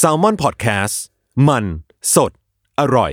[0.00, 0.94] s a l ม o n PODCAST
[1.48, 1.64] มัน
[2.14, 2.32] สด
[2.80, 3.12] อร่อย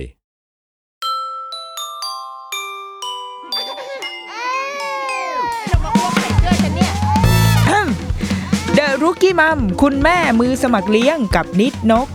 [8.74, 12.08] เดอะรุกี้มัมคุณแม่มือสมัครเลี้ยงกับนิดนก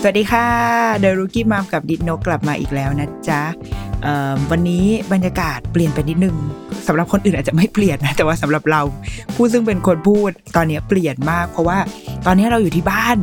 [0.00, 0.46] สวัสดีค่ะ
[0.98, 3.42] เดอะรุกี้มัมกับนิดนกกลับมาอีกแล้วนะจ๊ะ
[4.02, 6.36] เอ่อวันนี้บรรยากาศเปลี่ยนไปนิดนึง
[6.86, 8.82] สำหรับคนอื่นอาจจะไม่เปลี่ยนนะแต่ว่าสำหรับเรา
[9.34, 11.78] ผู้ซึ่งเป็นคนพูดตอนนี้เปลี่ยนมาก เพราะว่า
[12.26, 13.18] ตอนนี้เราอยู่ที่บ้าน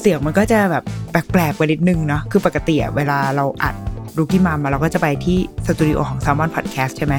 [0.00, 3.74] เสียงมันก็จะแบบแปลกๆไปนิดนึงเนาะคือปกติเวลาเราอัด
[4.16, 7.14] รุกี้มัมมาเราก็จะไปที่สตูดิโอของ s ซ l m o n Podcast ใช่ไหม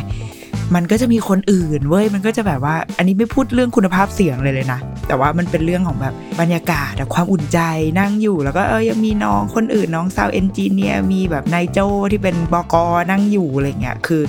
[0.76, 7.59] มันก็จะมีคนอื่นเว้ยมันก็จะแบบว่า อันนี้ไม่พูดเรื่องคุณภาพเสียงเลยเลยนะ แต่ว่ามันเป็นเรื่องของแบบบรรยากาศอะความอุ่นใจ
[8.00, 11.80] นั่งอยู่ แล้วก็เออยังมีน้องคนอื่นน้องซาวเอนจิเนียร์มีแบบนายโจ
[12.12, 12.76] ที่เป็นบก
[13.12, 14.22] นั่งอยู่อะไรเงี้ยคือ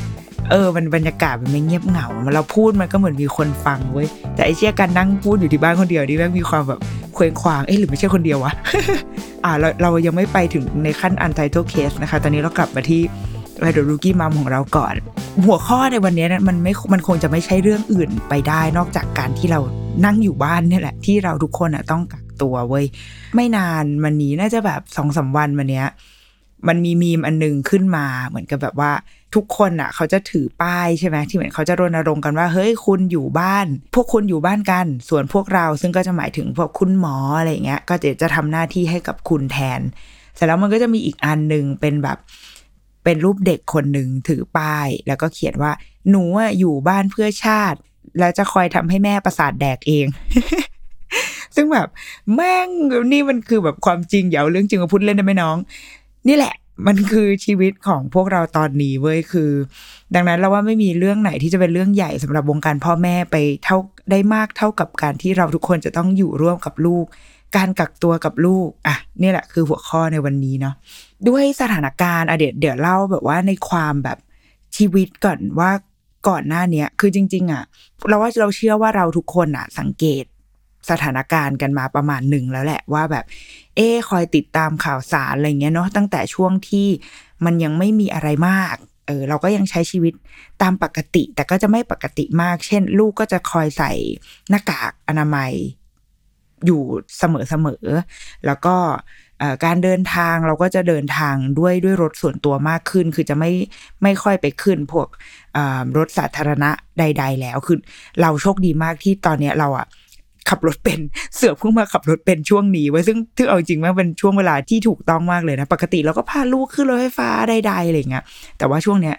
[0.51, 6.81] เออมันบรรยากาศมันไม่เงียบเหงา เราพูดมันก็เหมือนมีคนฟังเว้ย แต่ไอเชี่ยการนั่งพูดอยู่ที่บ้านคนเดียวนี่แม่งมีความแบบ
[7.15, 8.53] เคว้งคว้าง เอ๊ะหรือไม่ใช่คนเดียววะ
[9.45, 13.03] อ่าเราเรายังไม่ไปถึงในขั้น untitled case นะคะ ตอนนี้เรากลับมาที่
[13.63, 14.95] r ด d รูกี้มัมของเราก่อน
[15.47, 19.61] หัวข้อในวันนี้นะมันไม่ มันคงจะไม่ใช่เรื่องอื่นไปได้ นอกจากการที่เรา
[20.05, 22.85] นั่งอยู่บ้านนี่แหละ ที่เราทุกคนอะต้องกักตัวเว้ย
[23.35, 25.87] ไม่นานมันนี้น่าจะแบบสองสาวันมาเนี้ย
[26.69, 28.91] มันมีมีมอันหนึงขึ้นมาเหมือนกับแบบว่า
[29.35, 39.81] ทุกคนอะ เขาจะถือป้ายใช่ไหมที่เหมือนเขาจะรณรงค์กันว่า เฮ้ยคุณอยู่บ้าน พวกคุณอยู่บ้านกัน ส่วนพวกเราซึ่งก็จะหมายถึงพวกคุณหมออะไรเงี้ย ก็จะจะทำหน้าที่ให้กับคุณแทน
[40.35, 42.19] เสร็จแล้วมันก็จะมีอีกอันหนึ่งเป็นแบบ
[43.05, 45.73] เป็นรูปเด็กคนหนึ่งถือป้าย แล้วก็เขียนว่า
[46.11, 47.79] หนูอะอยู่บ้านเพื่อชาติ
[48.19, 50.07] แล้วจะคอยทำให้แม่ประสาทแดกเอง
[51.55, 51.89] ซึ่งแบบ
[52.35, 52.69] แม่ง
[53.13, 55.57] นี่มันคือแบบความจริงอย่าเอาเรื่องจริงมาพูดเล่นได้ไหมน้อง
[56.29, 56.55] นี่แหละ
[56.87, 59.51] มันคือชีวิตของพวกเราตอนนี้เว้ยคือ
[60.15, 63.77] ดังนั้นเราว่าไม่มีเรื่องไหนที่จะเป็นเรื่องใหญ่สำหรับวงการพ่อแม่ไปเท่า
[64.11, 67.05] ได้มากเท่ากับการที่เราทุกคนจะต้องอยู่ร่วมกับลูก
[67.57, 70.75] การกักตัวกับลูกอะนี่แหละคือหัวข้อในวันนี้เนาะ
[71.29, 74.19] ด้วยสถานการณ์อะเดี๋ยวเดี๋ยวเล่าแบบว่าในความแบบ
[74.77, 75.71] ชีวิตก่อนว่า
[76.29, 77.63] ก่อนหน้าเนี้ยคือจริง ๆ อะ
[78.09, 80.25] เราว่าเราเชื่อว่าเราทุกคนอะ สังเกต
[80.91, 83.25] สถานการณ์กันมาประมาณหนึ่งแล้วแหละว่าแบบ
[83.77, 86.87] เอ๊ะคอยติดตามข่าวสารอะไรเงี้ยเนาะตั้งแต่ช่วงที่
[87.45, 90.15] มันยังไม่มีอะไรมากเออเราก็ยังใช้ชีวิต
[90.63, 93.93] ตามปกติ แต่ก็จะไม่ปกติมาก เช่น ลูกก็จะคอยใส่
[94.51, 95.53] หน้ากากอนามัย
[96.67, 96.83] อยู่
[97.19, 98.77] เสมอๆแล้วก็
[99.65, 103.51] การเดินทางเราก็จะเดินทางด้วยด้วยรถส่วนตัวมากขึ้น คือจะไม่
[104.03, 105.09] ไม่ค่อยไปขึ้นพวก
[105.97, 107.79] รถสาธารณะใด ๆ แล้วคือ
[108.21, 109.87] เราโชคดีมากที่ตอนเนี้ยเราอะ
[110.49, 111.01] ขับรถเป็น
[111.35, 118.25] เสือเพิ่งมาขับรถเป็นช่วงนี้ไว้ยซึ่งที่เอาจริงๆมันเป็นช่วงเวลาที่ถูกต้องมากเลยนะ ปกติเราก็พาลูกขึ้นรถไฟฟ้าใดๆอะไรเงี้ย
[118.59, 119.17] แต่ว่าช่วงเนี้ย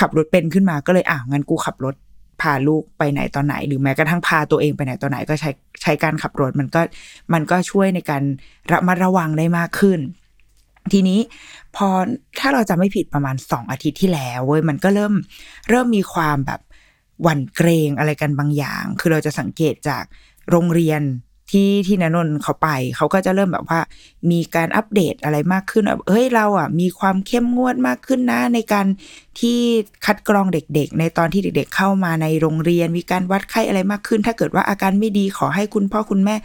[0.00, 1.94] ขับรถเป็นขึ้นมาก็เลยอะงั้นกูขับรถ
[2.40, 5.50] พาลูกไปไหนตอนไหน หรือแม้กระทั่งพาตัวเองไปไหนตอนไหนก็ใช้
[5.82, 6.80] ใช้การขับรถมันก็
[7.32, 8.22] มันก็ช่วยในการ
[8.72, 10.00] ระมัดระวังได้มากขึ้น
[10.92, 11.20] ทีนี้
[11.76, 11.88] พอ
[12.38, 15.14] ถ้าเราจะไม่ผิดประมาณสองอาทิตย์ที่แล้วเว้ยมันก็เริ่ม
[15.68, 16.60] เริ่มมีความแบบ
[17.22, 20.04] หวั่นเกรงอะไรกันบางอย่าง คือเราจะสังเกตจาก
[20.50, 21.02] โรงเรียน
[21.50, 23.80] ที่ที่นนนเขาไป เขาก็จะเริ่มแบบว่า
[24.30, 28.86] มีการอัปเดตอะไรมากขึ้นแบบเฮ้ยเราอะมีความเข้มงวดมากขึ้นนะ ในการ
[29.40, 29.58] ที่
[30.04, 36.36] คัดกรองเด็กๆ ในตอนที่เด็ก ๆ เข้ามาในโรงเรียน มีการวัดไข้อะไรมากขึ้น ถ้าเกิดว่าอาการไม่ดีขอให้คุณพ่อคุณแม่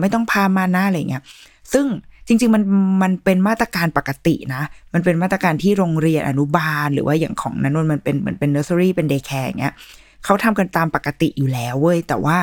[0.00, 1.22] ไม่ต้องพามานะอะไรเงี้ย
[1.72, 1.86] ซึ่ง
[2.26, 2.62] จริง ๆ มัน
[3.02, 4.62] มันเป็นมาตรการปกตินะ
[4.92, 9.74] มันเป็นมาตรการที่โรงเรียนอนุบาล หรือว่าอย่างของนันนนมันเป็นเหมือนเป็นเนอร์เซอรี่เป็น daycare เงี้ย
[10.24, 12.38] เขาทำกันตามปกติอยู่แล้วเว้ยแต่ว่า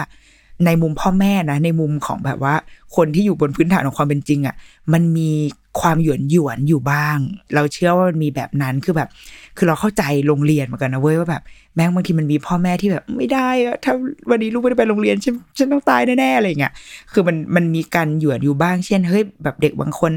[0.66, 2.56] ในมุมพ่อแม่นะ ในมุมของแบบว่า
[2.96, 4.56] คนที่อยู่บนพื้นฐานของความเป็นจริงอะ่ะ
[4.94, 5.32] มันมี
[5.80, 7.18] ความหยวนหยวนอยู่บ้าง
[7.56, 9.10] เราเชื่อว่ามันมีแบบนั้นคือแบบ
[9.58, 11.44] คือเราเข้าใจโรงเรียนเหมือนกันนะเว้ยว่าแบบ
[11.76, 13.94] แม่งบางทีมันมีพ่อแม่ที่แบบไม่ได้อะถ้า
[14.30, 16.74] วันนี้ลูกไม่ได้ไปโรงเรียนฉันฉันต้องตายแน่ๆอะไรเงี้ย
[17.12, 20.12] คือมันมันมีการหยวนอยู่บ้าง เช่นเฮ้ยแบบเด็กบางคน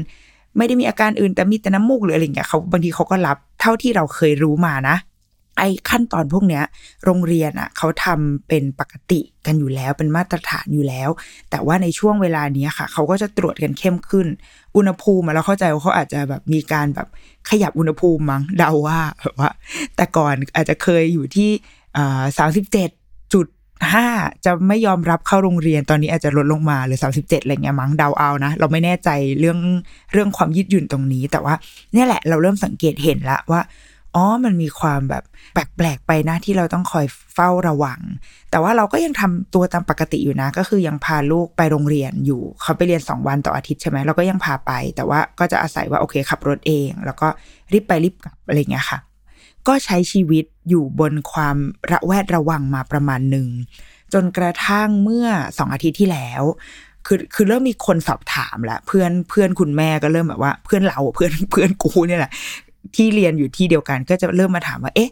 [0.57, 4.95] ไม่ได้มีอาการอื่นแต่มีแต่น้ำมูกหรืออะไรเงี้ยเขาบางทีเขาก็รับเท่าที่เราเคยรู้มานะ
[5.61, 6.63] ไอ้ขั้นตอนพวกเนี้ย
[7.05, 11.09] โรงเรียนอะเขาทำเป็นปกติกันอยู่แล้วเป็นมาตรฐานอยู่แล้ว
[11.49, 14.27] แต่ว่าในช่วงเวลาเนี้ยค่ะ เขาก็จะตรวจกันเข้มขึ้น
[14.75, 17.07] อุณหภูมิเราเข้าใจว่าเขาอาจจะแบบมีการแบบ
[17.49, 19.49] ขยับอุณหภูมิมั้งเดาว่าแบบว่า
[19.95, 21.49] แต่ก่อนอาจจะเคยอยู่ที่
[22.37, 22.89] สามสิบเจ็ด
[23.33, 23.47] จุด
[23.93, 24.07] ห้า
[24.45, 29.09] จะไม่ยอมรับเข้าโรงเรียนตอนนี้อาจจะลดลงมาเหรือสามสิบเจ็ดอะไรเงี้ยมั้งเดาเอานะ เราไม่แน่ใจ
[29.39, 29.59] เรื่อง
[30.13, 31.53] เรื่องความยืดหยุ่นตรงนี้ แต่ว่า
[31.93, 33.61] เนี่ยแหละเราเริ่มสังเกตเห็นละว่า
[34.15, 35.23] อ๋อมันมีความแบบ
[35.53, 37.99] แปลกๆไปนะที่เราต้องคอยเฝ้าระวัง
[38.51, 47.27] แต่ว่าเราก็ยังทำตัวตามปกติอยู่นะ ก็คือยังพาลูกไปโรงเรียนอยู่ เขาไปเรียนสองวันต่ออาทิตย์ใช่ไหมเราก็ยังพาไป แต่ว่าก็จะอาศัยว่าโอเคขับรถเอง แล้วก็
[47.71, 48.99] รีบไปรีบกลับอะไรเงี้ยค่ะ
[49.67, 51.57] ก็ใช้ชีวิตอยู่บนความ
[51.91, 53.47] ระแวดระวังมาประมาณหนึ่ง
[54.13, 55.27] จนกระทั่งเมื่อ
[55.57, 56.43] สองอาทิตย์ที่แล้ว
[57.07, 62.31] คือคือเริ่มมีคนสอบถามแล้วเพื่อนเพื่อนคุณแม่ก็เริ่มแบบว่าเพื่อนเราเพื่อนเพื่อนกูเนี่ยแหละ
[62.95, 65.09] ที่เรียนอยู่ที่เดียวกัน ก็จะเริ่มมาถามว่า เอ๊ะ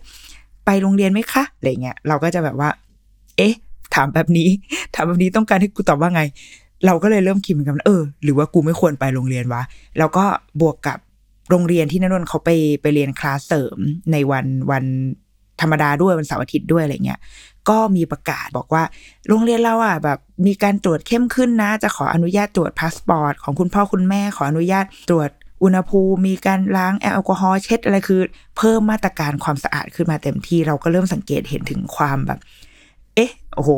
[0.65, 2.69] ไปโรงเรียนไหมคะอะไรเงี้ยเราก็จะแบบว่า
[3.37, 3.53] เอ๊ะ
[3.95, 4.49] ถามแบบนี้
[4.95, 6.21] ถามแบบนี้ต้องการให้กูตอบว่าไง
[6.85, 9.61] เราก็เลยเริ่มคิดเหมือนกันเออ หรือว่ากูไม่ควรไปโรงเรียนวะ
[9.97, 10.25] แล้วก็
[10.61, 10.97] บวกกับ
[11.49, 12.49] โรงเรียนที่นนนเขาไป
[12.81, 13.77] ไปเรียนคลาสเสริม
[14.11, 14.85] ในวันวัน
[15.61, 17.19] ธรรมดาด้วยวันเสาร์อาทิตย์ด้วยอะไรเงี้ย
[17.69, 18.83] ก็มีประกาศบอกว่า
[19.27, 25.29] โรงเรียนเราอะแบบมีการตรวจเข้มขึ้นนะ จะขออนุญาตตรวจพาสปอร์ตของคุณพ่อคุณแม่ขออนุญาตตรวจ
[25.63, 28.21] อุณหภูมิมีการล้างแอลกอฮอล์เช็ดอะไรคือ
[28.57, 32.39] เพิ่มมาตรการความสะอาดขึ้นมาเต็มที่เราก็เริ่มสังเกตเห็นถึงความแบบ
[33.15, 33.71] เอ๊ะโอ้โห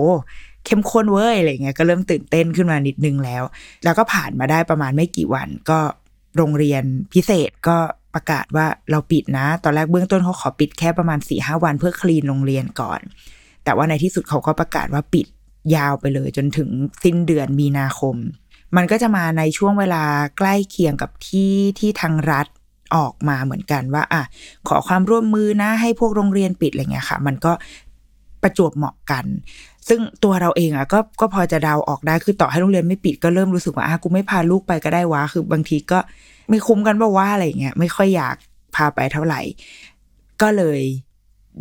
[0.66, 3.44] เข้มข้นเว้ยอะไรเงี้ยก็เริ่มตื่นเต้นขึ้นมานิดนึงแล้ว
[3.83, 5.80] แล้วก็ผ่านมาได้ประมาณไม่กี่วัน ก็
[6.38, 6.83] โรงเรียน
[7.13, 7.78] พิเศษก็
[8.13, 13.00] ประกาศว่าเราปิดนะ ตอนแรกเบื้องต้นเขาขอปิดแค่ประมาณสี่ห้าวันเพื่อคลีนโรงเรียนก่อน
[13.63, 15.27] แต่ว่าในที่สุดเขาก็ประกาศว่าปิด
[15.75, 16.69] ยาวไปเลยจนถึง
[17.04, 18.16] สิ้นเดือนมีนาคม
[18.76, 20.04] มันก็จะมาในช่วงเวลา
[20.38, 22.48] ใกล้เคียงกับที่ที่ทางรัฐ
[22.96, 24.24] ออกมาเหมือนกันว่าอะ
[24.68, 27.52] ขอความร่วมมือนะ ให้พวกโรงเรียนปิดอะไรเงี้ยค่ะ มันก็
[28.42, 29.26] ประจวบเหมาะกัน
[29.88, 36.00] ซึ่งตัวเราเองอะก็ก็พอจะเดาออกได้คือต่อให้โรงเรียนไม่ปิดก็เริ่มรู้สึกว่าอะกูไม่พาลูกไปก็ได้วะคือบางทีก็
[36.50, 38.36] ไม่คุ้มกันว่าว่าอะไรเงี้ยไม่ค่อยอยาก
[38.76, 39.42] พาไปเท่าไหร่
[40.42, 40.80] ก็เลย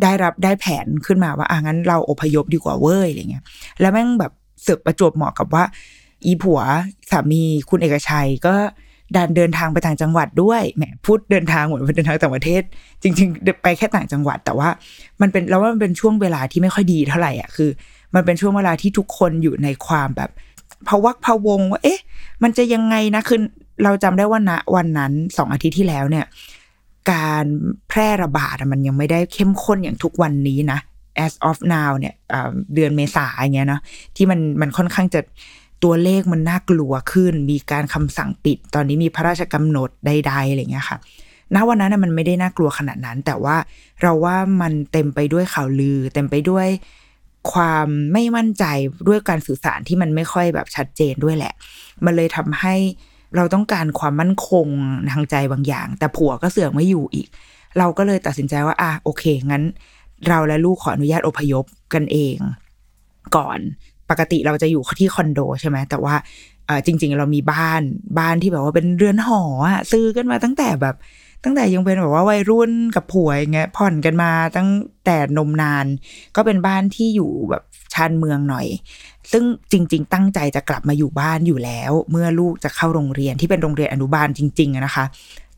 [0.01, 3.43] ได้รับได้แผนขึ้นมาว่าอะงั้นเราอพยพดีกว่าเว้ยอะไรเงี้ย
[3.79, 4.31] แล้วแม่งแบบ
[4.61, 5.63] เสือกประจวบเหมาะกับว่า
[6.25, 6.61] อีผัว
[7.11, 8.55] สามีคุณเอกชัยก็
[9.15, 12.61] ดันเดินทางไปต่างจังหวัดด้วยแหมพูดเดินทางเหมือนเป็นเดินทางต่างประเทศ
[13.01, 14.69] จริง ๆ ไปแค่ต่างจังหวัด แต่ว่า
[15.21, 17.69] มันเป็นแล้วว่ามันเป็นช่วงเวลาที่ไม่ค่อยดีเท่าไหร่อะคือ
[18.15, 20.29] มันเป็นช่วงเวลาที่ทุกคนอยู่ในความแบบ
[20.87, 22.01] ภวักพวงว่าเอ๊ะ
[22.43, 23.39] มันจะยังไงนะคือ
[23.83, 26.25] เราจำได้ว่าณวันนั้นสองอาทิตย์ที่แล้วเนี่ย
[27.11, 27.45] การ
[27.89, 30.79] แพร่ระบาดมันยังไม่ได้เข้มข้นอย่างทุกวันนี้นะ
[31.25, 32.13] as of now เนี่ย
[32.73, 33.81] เดือนเมษาอย่างเงี้ยเนาะ
[34.15, 35.21] ที่มันมันค่อนข้างจะ
[35.83, 40.97] ตัวเลขมันน่ากลัวขึ้น มีการคำสั่งปิด ตอนนี้มีพระราชกำหนดใดๆอะไรเงี้ยค่ะ
[41.55, 43.55] ณวันนั้นมันไม่ได้น่ากลัวขนาดนั้น แต่ว่า
[44.01, 46.67] เราว่ามันเต็มไปด้วยข่าวลือ เต็มไปด้วย
[47.51, 48.63] ความไม่มั่นใจ
[49.07, 51.53] ด้วยการสื่อสารที่มันไม่ค่อยแบบชัดเจนด้วยแหละ
[52.05, 52.75] มันเลยทำให้
[53.35, 54.67] เราต้องการความมั่นคง
[55.11, 57.27] ทางใจบางอย่าง แต่ผัวก็เสื่อกไม่อยู่อีก
[57.77, 59.63] เราก็เลยตัดสินใจว่าอะโอเค งั้น
[60.27, 62.37] เราและลูกขออนุญาตอพยพกันเอง
[63.35, 63.59] ก่อน
[64.11, 66.15] ปกติเราจะอยู่ที่คอนโดใช่ไหมแต่ว่า
[66.85, 67.81] จริง ๆ เรามีบ้าน
[68.19, 70.95] บ้านที่แบบว่าเป็นเรือนหออะซื้อกันมาตั้งแต่แบบ
[71.43, 74.69] ตั้งแต่ยังเป็นแบบว่าวัยรุ่นกับผัวอย่างเงี้ยผ่อนกันมาตั้ง
[75.05, 75.85] แต่นมนาน
[76.35, 77.63] ก็เป็นบ้านที่อยู่แบบ
[77.93, 78.67] ชานเมืองหน่อย
[79.31, 85.05] ซึ่งจริง ๆ ตั้งใจจะกลับมาอยู่บ้านอยู่แล้ว เมื่อลูกจะเข้าโรงเรียนที่เป็นโรงเรียนอนุบาลจริง ๆนะคะ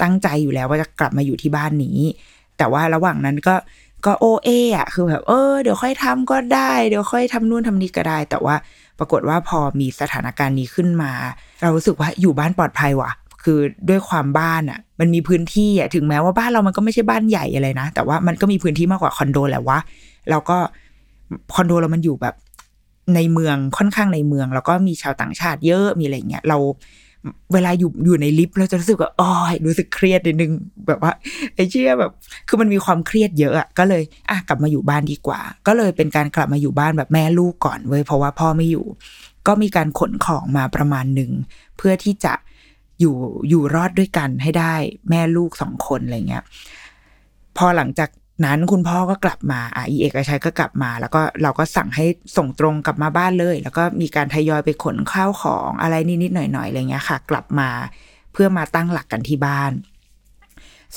[0.02, 2.00] ตั้งใจอยู่แล้วว่าจะกลับมาอยู่ที่บ้านนี้
[2.58, 3.56] แต่ว่าระหว่างนั้นก็
[4.06, 8.56] ก็โอเออะคือแบบเออเดี๋ยวค่อยทำก็ได้ เดี๋ยวค่อยทำนู่นทำนี่ก็ได้ แต่ว่า
[9.00, 11.12] ปรากฏว่าพอมีสถานการณ์นี้ขึ้นมา
[11.62, 13.12] เรารู้สึกว่าอยู่บ้านปลอดภัยว่ะ
[13.44, 13.60] คือ
[13.90, 19.80] ด้วยความบ้านอะมันมีพื้นที่อะถึงแม้ว่าบ้านเรามันก็ไม่ใช่บ้านใหญ่อะไรนะ แต่ว่ามันก็มีพื้นที่มากกว่าคอนโดแหละวะ
[20.30, 20.58] แล้วก็
[21.56, 22.36] คอนโดเรามันอยู่แบบ
[23.16, 26.58] ในเมืองค่อนข้างในเมือง แล้วก็มีชาวต่างชาติเยอะมีอะไรเงี้ยเรา
[27.54, 29.30] เวลาอยู่อยู่ในลิฟต์เราจะรู้สึกว่าอ๋อ
[29.66, 30.52] รู้สึกเครียดนิดนึง
[30.88, 31.12] แบบว่า
[31.56, 32.12] ไอ้เชี่ยแบบ
[32.48, 38.86] คือมันมีความเครียดเยอะอะก็เลยอะกลับมาอยู่บ้านดีกว่า ก็เลยเป็นการกลับมาอยู่บ้านแบบแม่ลูกก่อนเว้ยเพราะว่าพ่อไม่อยู่
[39.48, 41.32] ก็มีการขนของมาประมาณหนึ่ง
[41.78, 42.34] เพื่อที่จะ
[43.00, 43.16] อยู่
[43.50, 44.74] อยู่รอดด้วยกันให้ได้
[45.10, 46.44] แม่ลูกสองคนอะไรเงี้ย
[47.58, 48.10] พอหลังจาก
[48.46, 52.06] นั้นคุณพ่อก็กลับมาอะอีเอกชัยก็กลับมา แล้วก็เราก็สั่งให้
[52.38, 57.70] ส่งตรงกลับมาบ้านเลย แล้วก็มีการทยอยไปขนข้าวของอะไรนิดๆหน่อยๆอะไรเงี้ยค่ะ กลับมา
[58.34, 59.72] เพื่อมาตั้งหลักกันที่บ้าน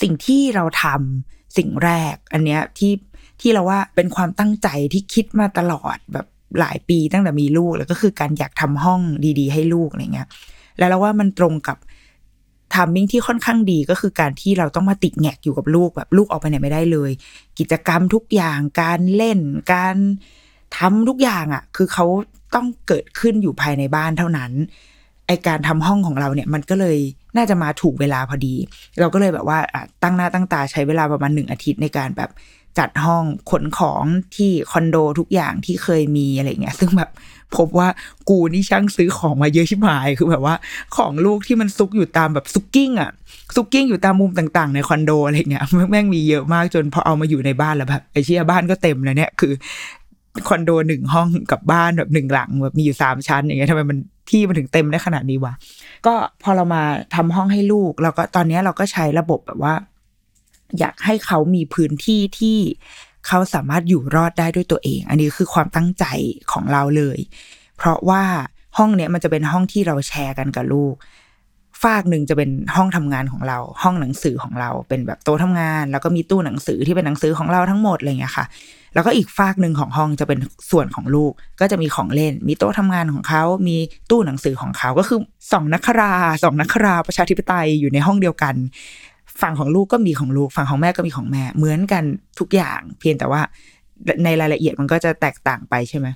[0.01, 2.93] สิ่งที่เราทำสิ่งแรก อันเนี้ยที่
[3.41, 6.27] ที่เราว่าเป็นความตั้งใจที่คิดมาตลอดแบบ
[6.61, 9.01] หลายปีตั้งแต่มีลูกแล้วก็คือการอยากทำห้อง
[9.39, 10.29] ดี ๆ ให้ลูกอะไรเงี้ย
[10.79, 11.77] แล้วเราว่ามันตรงกับ
[12.77, 17.11] ทามมิ่งที่ค่อนข้างดีก็คือการที่เราต้องมาติดแงกอยู่กับลูกแบบลูกออกไปไหนไม่ได้เลย
[17.59, 19.39] กิจกรรมทุกอย่างการเล่น
[19.73, 19.97] การ
[20.77, 22.07] ทำทุกอย่างอะ่ะ คือเขา
[22.55, 24.53] ต้องเกิดขึ้นอยู่ภายในบ้านเท่านั้น
[25.27, 26.99] ไอการทำห้องของเราเนี่ยมันก็เลย
[27.37, 28.55] น่าจะมาถูกเวลาพอดี
[29.01, 29.59] เราก็เลยแบบว่า
[30.03, 32.31] ตั้งหน้าตั้งตาใช้เวลาประมาณหนึ่งอาทิตย์ในการแบบ
[32.79, 34.05] จัดห้องขนของ
[34.37, 37.11] ที่คอนโดทุกอย่างที่เคยมีอะไรเงี้ย ซึ่งแบบ
[37.57, 37.89] พบว่า
[38.29, 40.55] กูนี่ช่างซื้อของมาเยอะชิบหาย คือแบบว่า
[40.97, 43.11] ของลูกที่มันซุกอยู่ตามแบบซุกกิ้งอะ
[43.57, 49.53] ซุกกิ้งอยู่ตามมุมต่างๆ ในคอนโดอะไรเงี้ยแม่งมีเยอะมากจนพอเอามาอยู่ในบ้านแล้วแบบไอ้เชี่ยบ้านก็เต็มแล้วเนี่ยคือ
[50.49, 53.99] คอนโดหนึ่งห้องกับบ้านแบบหนึ่งหลังแบบมีอยู่สามชั้นอย่างเงี้ยทำไมมัน
[54.31, 55.53] ที่มันถึงเต็มได้ขนาดนี้วะ
[56.07, 56.83] ก็พอเรามา
[57.15, 59.75] ทำห้องให้ลูกเราก็ตอนนี้เราก็ใช้ระบบแบบว่า
[60.79, 62.59] อยากให้เขามีพื้นที่ที่
[63.27, 66.05] เขาสามารถอยู่รอดได้ด้วยตัวเอง อันนี้คือความตั้งใจ
[66.53, 67.19] ของเราเลย
[67.77, 68.23] เพราะว่า
[68.79, 70.95] ห้องเนี้ยมันจะเป็นห้องที่เราแชร์กันกับลูก
[71.85, 78.47] ฝากหนึ่งจะเป็นห้องทำงานของเรา ห้องหนังสือของเรา เป็นแบบโต๊ะทำงาน แล้วก็มีตู้หนังสือที่เป็นหนังสือของเราทั้งหมดอะไรเงี้ยค่ะ
[78.95, 80.39] แล้วก็อีกฝากหนึ่งของห้องจะเป็น
[80.71, 83.77] ส่วนของลูก ก็จะมีของเล่น มีโต๊ะทำงานของเขา มี
[84.11, 85.19] ตู้หนังสือของเขา ก็คือ
[85.53, 88.55] สองนักคราสองนักคราประชาธิปไตยอยู่ในห้องเดียวกัน
[89.43, 92.05] ฝั่งของลูกก็มีของลูก ฝั่งของแม่ก็มีของแม่ เหมือนกัน
[92.39, 93.41] ทุกอย่าง เพียงแต่ว่า
[94.25, 96.07] ในรายละเอียดมันก็จะแตกต่างไปใช่ไหม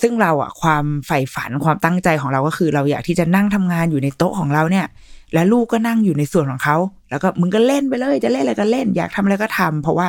[0.00, 4.86] ซึ่งเราอะความใฝ่ฝันความตั้งใจของเราก็คือ เราอยากที่จะนั่งทำงานอยู่ในโต๊ะของเราเนี่ย
[5.34, 6.76] และลูกก็นั่งอยู่ในส่วนของเขา
[7.10, 10.06] แล้วก็มึงก็เล่นไปเลย จะเล่นอะไรก็เล่น อยากทำอะไรก็ทำเพราะว่า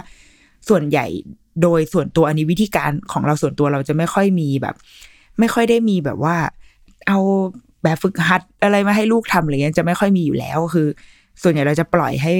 [0.70, 1.06] ส่วนใหญ่
[1.62, 4.76] โดยส่วนตัวอันนี้วิธีการของเราส่วนตัวเราจะไม่ค่อยมีแบบ
[5.40, 6.36] ไม่ค่อยได้มีแบบว่า
[7.08, 7.20] เอา
[7.84, 10.88] แบบฝึกหัดอะไรมาให้ลูกทำอะไรเงี้ยจะไม่ค่อยมีอยู่แล้วคือ
[11.42, 12.34] ส่วนใหญ่เราจะปล่อยให้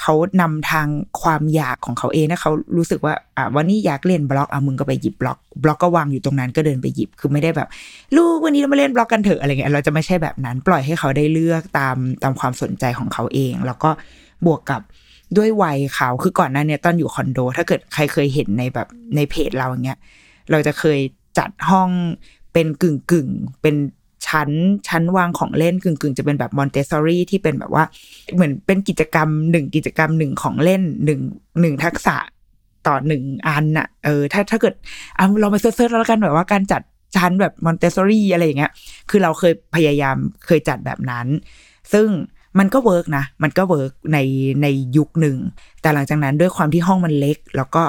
[0.00, 0.88] เขานำทาง
[1.22, 7.68] ความอยากของเขาเองนะเขารู้สึกว่าอะวันนี้อยากเล่นบล็อกอะมึงก็ไปหยิบบล็อก บล็อกก็วางอยู่ตรงนั้นก็เดินไปหยิบคือไม่ได้แบบ
[8.16, 13.90] ลูกวันนี้เรามาเล่นบล็อกกันเถอะอะไรเงี้ยเราจะไม่ใช่แบบนั้น ปล่อยให้เขาได้เลือกตามตามความสนใจของเขาเอง แล้วก็
[14.46, 14.80] บวกกับ
[15.36, 19.98] ด้วยวัยเขาคือก่อนหน้านี้ตอนอยู่คอนโด ถ้าเกิดใครเคยเห็นในแบบในเพจเราอย่างเงี้ย
[20.50, 20.98] เราจะเคย
[21.38, 21.90] จัดห้อง
[22.52, 23.28] เป็นกึ่งกึ่ง
[23.62, 23.76] เป็น
[24.26, 24.50] ชั้น
[24.88, 27.84] ชั้นวางของเล่นกึ่งกึ่งๆ จะเป็นแบบ Montessori ที่เป็นแบบว่า
[28.34, 31.20] เหมือนเป็นกิจกรรมหนึ่งกิจกรรมหนึ่งของเล่นหนึ่ง
[31.60, 32.16] หนึ่งทักษะ
[32.86, 34.74] ต่อหนึ่งอันน่ะเออถ้าถ้าเกิด
[35.16, 36.82] เอาเราไป search แล้วกันแบบว่าการจัด
[37.16, 38.72] ชั้นแบบ Montessori อะไรอย่างเงี้ย
[39.10, 41.26] คือเราเคยพยายามเคยจัดแบบนั้น
[41.92, 42.08] ซึ่ง
[42.58, 44.18] มันก็ work นะ มันก็ work ใน
[44.62, 45.36] ในยุคหนึ่ง
[45.80, 47.84] แต่หลังจากนั้นด้วยความที่ห้องมันเล็ก แล้วก็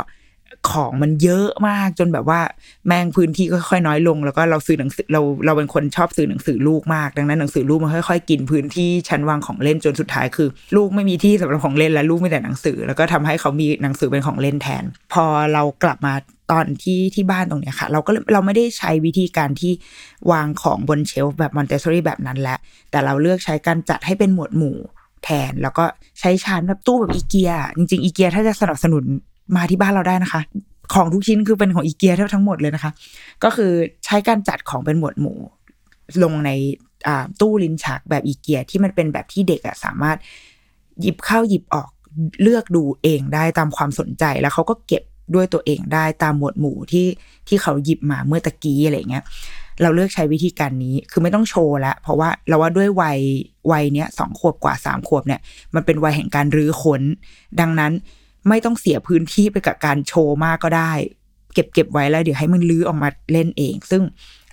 [0.70, 2.42] ของมันเยอะมากจนแบบว่า
[2.88, 16.14] แม่งพื้นที่ก็ค่อยน้อยลง แล้วก็เราซื้อหนังสือเราเราเป็นคนชอบซื้อหนังสือลูกมาก ดังนั้นหนังสือลูกมันค่อยๆกินพื้นที่ชั้นวางของเล่นจนสุดท้ายคือ ลูกไม่มีที่สำหรับของเล่นแล้วลูกมีแต่หนังสือ แล้วก็ทำให้เขามีหนังสือเป็นของเล่นแทน พอเรากลับมา
[16.52, 19.74] ตอนที่ที่บ้านตรงเนี้ยค่ะ เราก็เราไม่ได้ใช้วิธีการที่
[20.32, 22.58] วางของบนเชลฟ์แบบมอนเตสซอรี่แบบนั้นแหละ
[22.92, 24.78] แต่เราเลือกใช้การจัดให้เป็นหมวดหมู่
[25.24, 25.86] แทนแล้วก็
[26.20, 29.04] ใช้ชานแบบตู้แบบอีเกีย จริงๆอีเกียถ้าจะสนับสนุน
[29.56, 30.42] มาที่บ้านเราได้นะคะ
[30.94, 32.92] ของทุกชิ้นคือเป็นของอีเกียทั้งหมดเลยนะคะ
[33.44, 33.72] ก็คือ
[34.06, 35.38] ใช้การจัดของเป็นหมวดหมู่
[36.24, 36.50] ลงใน
[37.40, 40.18] ตู้ลิ้นชักแบบอีเกียที่มันเป็นแบบที่เด็กอะสามารถ
[41.02, 41.90] หยิบเข้าหยิบออก
[42.42, 45.04] เลือกดูเองได้ตามความสนใจแล้วเขาก็เก็บ
[45.36, 47.08] ด้วยตัวเองได้ตามหมวดหมู่ที่
[47.48, 49.24] ที่เขาหยิบมาเมื่อตะกี้อะไรเงี้ย
[49.82, 53.20] เราเลือกใช้วิธีการนี้คือไม่ต้องโชว์ล้วเพราะว่าเราว่าด้วยวัย
[53.72, 55.42] วัยเนี้ยสองขวบกว่าสามขวบเนี่ย
[55.76, 57.02] มันเป็นวัยแห่งการรื้อค้น
[57.60, 57.92] ดังนั้น
[58.50, 60.92] ไม่ต้องเสียพื้นที่ไปกับการโชว์มากก็ได้
[61.54, 64.04] เก็บเก็บไว้แล้วเดี๋ยวให้มันลื้อออกมาเล่นเอง ซึ่ง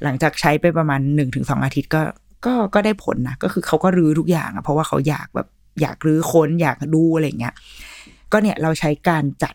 [0.03, 2.03] หลังจากใช้ไปประมาณหนึ่งถึงสองอาทิตย์ก็
[2.47, 5.49] ก็ก็ได้ผลนะก็คือเขาก็รื้อทุกอย่างอะเพราะว่าเขาอยากแบบ
[5.81, 7.55] อยากรื้อค้นอยากดูอะไรเงี้ย
[8.33, 9.55] ก็เนี่ยเราใช้การจัด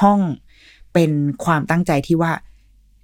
[0.00, 0.20] ห้อง
[0.94, 1.10] เป็น
[1.44, 2.32] ความตั้งใจที่ว่า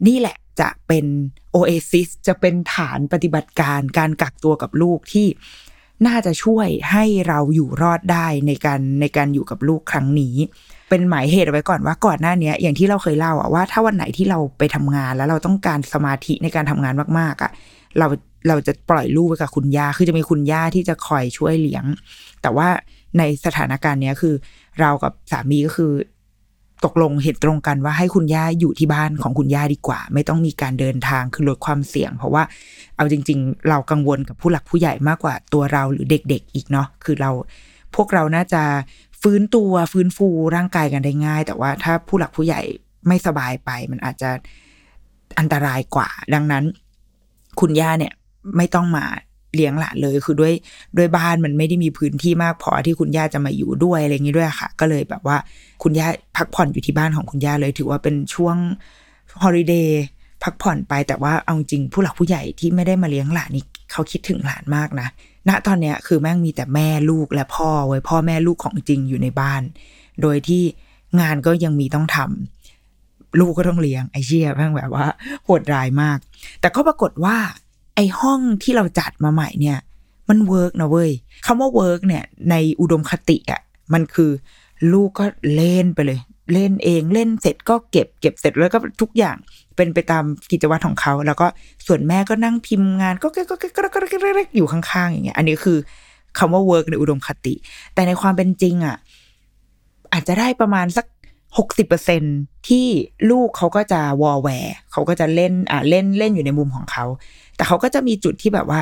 [0.07, 1.07] นี่แหละจะเป็น
[1.53, 5.27] โอเอซิสจะเป็นฐานปฏิบัติการการกักตัวกับลูกที่
[6.07, 10.35] น่าจะช่วยให้เราอยู่รอดได้ในการในการอยู่กับลูกครั้งนี้
[10.89, 17.51] เป็นหมายเหตุไว้ก่อนว่าก่อนหน้านี้อย่างที่เราเคยเล่าอะว่า ถ้าวันไหนที่เราไปทำงานแล้วเราต้องการสมาธิในการทำงานมากๆอะ
[17.99, 18.07] เรา
[18.49, 21.85] เราจะปล่อยลูกไปกับคุณย่าคือจะมีคุณย่าที่จะคอยช่วยเลี้ยง
[22.43, 22.69] แต่ว่า
[23.19, 24.35] ในสถานการณ์เนี้ยคือ
[24.81, 25.93] เรากับสามีก็คือ
[26.85, 32.43] ตกลงเห็นตรงกันว่าให้คุณย่าอยู่ที่บ้านของคุณย่าดีกว่า ไม่ต้องมีการเดินทางคือลดความเสี่ยง เพราะว่า
[32.97, 37.31] เอาจริง ๆ เรากังวลกับผู้หลักผู้ใหญ่มากกว่าตัวเราหรือเด็ก ๆ อีกเนาะคือเรา
[37.95, 38.63] พวกเราน่าจะ
[39.23, 42.61] ฟื้นตัวฟื้นฟูร่างกายกันได้ง่าย แต่ว่าถ้าผู้หลักผู้ใหญ่
[43.09, 44.31] ไม่สบายไป มันอาจจะ
[45.39, 46.65] อันตรายกว่า ดังนั้น
[47.61, 48.13] คุณย่าเนี่ย
[48.57, 49.05] ไม่ต้องมา
[49.57, 50.53] เลี้ยงหลานเลย คือด้วย
[50.97, 55.37] ด้วยบ้านมันไม่ได้มีพื้นที่มากพอที่คุณย่าจะมาอยู่ด้วยอะไรอย่างนี้ด้วยค่ะ ก็เลยแบบว่า
[55.83, 56.07] คุณย่า
[56.37, 58.57] พักผ่อนอยู่ที่บ้านของคุณย่าเลย ถือว่าเป็นช่วง
[59.43, 60.05] ฮอลิเดย์
[60.43, 65.09] พักผ่อนไปแต่ว่าเอาจริงผู้หลักผู้ใหญ่ที่ไม่ได้มาเลี้ยงหลานนี่เขาคิดถึงหลานมากนะ
[65.49, 69.63] ณตอนเนี้ยคือแม่งมีแต่แม่ลูกและพ่อไว้พ่อแม่ลูกของจริงอยู่ในบ้าน
[70.23, 70.63] โดยที่
[71.21, 75.07] งานก็ยังมีต้องทำลูกก็ต้องเลี้ยงไอ้เชี่ยแม่งแบบว่า
[75.45, 76.19] โหดร้ายมาก
[76.61, 77.37] แต่ก็ปรากฏว่า
[77.95, 79.79] ไอ้ห้องที่เราจัดมาใหม่เนี่ย
[80.29, 81.11] มัน work นะเว้ย
[81.47, 83.61] คำว่า work เนี่ย ในอุดมคติอะ่ะ
[83.93, 84.31] มันคือ
[84.93, 85.25] ลูกก็
[85.55, 86.21] เล่นไปเลย
[86.53, 89.37] เล่นเองเล่นเสร็จก็เก็บเก็บเสร็จแล้วก็ทุกอย่าง
[89.77, 91.47] เป็นไปตามกิจวัตรของเขา แล้วก็
[91.87, 95.79] ส่วนแม่ก็นั่งพิมพ์งานก็ก็ก็ก็ก็ก็อยู่ข้างๆอย่างเงี้ย อันนี้คือ
[96.39, 97.55] คำว่า work ในอุดมคติ
[97.95, 98.97] แต่ในความเป็นจริงอะ
[100.13, 101.07] อาจจะได้ประมาณสัก
[101.59, 102.23] หกสิบเปอร์เซ็น
[102.69, 102.87] ที่
[103.31, 107.05] ลูกเขาก็จะวอลแวร์เขาก็จะเล่นอ่าเล่นเล่นอยู่ในมุมของเขา
[107.57, 108.81] แต่เขาก็จะมีจุดที่แบบว่า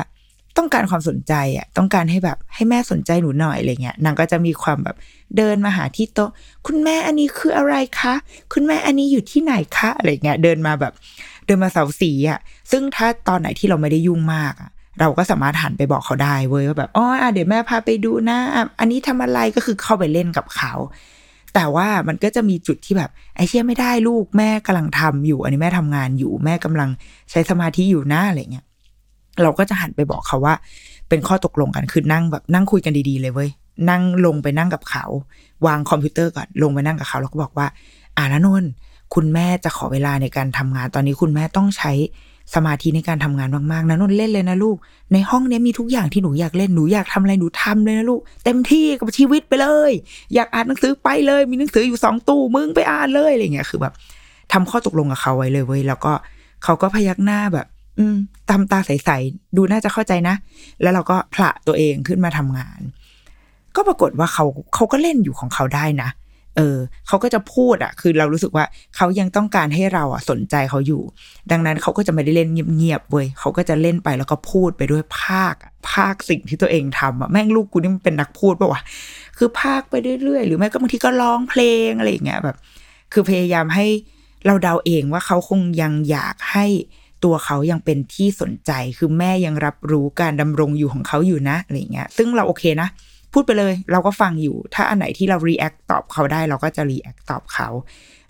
[0.57, 4.95] ต้องการความสนใจอะต้องการให้แบบให้แม่สนใจหนูหน่อยอะไรเงี้ยนางก็จะมีความแบบ
[5.37, 6.29] เดินมาหาที่โต๊ะ
[6.67, 8.13] คุณแม่อันนี้คืออะไรคะ
[8.53, 10.93] คุณแม่อันนี้อยู่ที่ไหนคะอะไรเงี้ยเดินมาแบบ
[11.45, 12.39] เดินมาเสาสีอะ
[12.71, 18.37] ซึ่งถ้าตอนไหนที่เราไม่ได้ยุ่งมากอะเราก็สามารถหันไปบอกเขาได้เว้ยว่าแบบอ๋อเดี๋ยวแม่พาไปดูนะ
[18.79, 20.73] อันนี้ทำอะไรก็คือเข้าไปเล่นกับเขา
[21.53, 26.89] แต่ว่ามันก็จะมีจุดที่แบบไอ้เชี่ยไม่ได้ลูกแม่กำลังทำอยู่ อันนี้แม่ทำงานอยู่แม่กำลัง
[27.31, 28.65] ใช้สมาธิอยู่นะอะไรเงี้ย
[29.41, 30.55] เราก็จะหันไปบอกเขาว่า
[31.09, 33.49] เป็นข้อตกลงกันคือนั่งแบบนั่งคุยกันดีๆเลยเว้ย
[33.89, 35.05] นั่งลงไปนั่งกับเขา
[35.65, 37.67] วางคอมพิวเตอร์ก่อนลงไปนั่งกับเขาแล้วก็บอกว่า
[38.17, 38.63] อ่านะนน
[39.15, 41.91] คุณแม่จะขอเวลาในการทำงาน ตอนนี้คุณแม่ต้องใช้
[42.55, 44.77] สมาธิในการทำงานมากๆนะนนเล่นเลยนะลูก
[45.13, 49.91] ในห้องนี้มีทุกอย่างที่หนูอยากเล่นหนูอยากทำอะไรหนูทำเลยนะลูก เต็มที่กับชีวิตไปเลย
[50.35, 53.93] อยากอ่านหนังสือไปเลย มีหนังสืออยู่สองตู้มึงไปอ่านเลยอะไรเงี้ยคือแบบ
[54.53, 56.13] ทำข้อตกลงกับเขาไว้เลยเว้ยแล้วก็
[56.63, 57.67] เขาก็พยักหน้าแบบ
[57.99, 58.15] อืม
[58.49, 60.35] ตามตาใสๆดูน่าจะเข้าใจนะ
[60.81, 62.79] แล้วเราก็ผละตัวเองขึ้นมาทำงาน
[63.75, 64.45] ก็ปรากฏว่าเขา
[64.75, 71.01] เขาก็เล่นอยู่ของเขาได้นะเออเขาก็จะพูดอะคือเรารู้สึกว่าเขายังต้องการให้เราอะสนใจเขาอยู่
[71.51, 75.55] ดังนั้นเขาก็จะไม่ได้เล่นเงียบๆเว้ยเขาก็จะเล่นไปแล้วก็พูดไปด้วยภาค
[75.91, 78.81] ภาคสิ่งที่ตัวเองทำอะแม่งลูกกูนี่มันเป็นนักพูดปะวะ
[79.37, 79.93] คือภาคไป
[80.23, 82.57] เรื่อยๆ หรือไม่ก็บางทีก็ร้องเพลงอะไรอย่างเงี้ยแบบ
[83.13, 83.85] คือพยายามให้
[84.45, 86.65] เราเดาเองว่าเขาคงยังอยากให้
[87.23, 92.89] ตัวเขายังเป็นที่สนใจคือแม่ยังรับรู้การดำรงอยู่ของเขาอยู่นะอะไรเงี้ย ซึ่งเราโอเคนะ
[93.33, 97.67] พูดไปเลย เราก็ฟังอยู่ ถ้าอันไหนที่เรา react ตอบเขาได้ เราก็จะ react ตอบเขา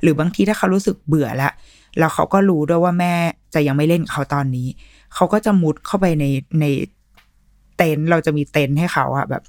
[0.02, 1.54] หรือบางทีถ้าเขารู้สึกเบื่อแล้ว
[2.00, 3.14] แล้วเขาก็รู้ด้วยว่าแม่
[3.54, 4.68] จะยังไม่เล่นเขาตอนนี้
[5.16, 6.26] เขาก็จะมุดเข้าไปใน
[6.60, 6.66] ใน
[7.78, 9.44] เต็นท์เราจะมีเต็นท์ให้เขาอะแบบ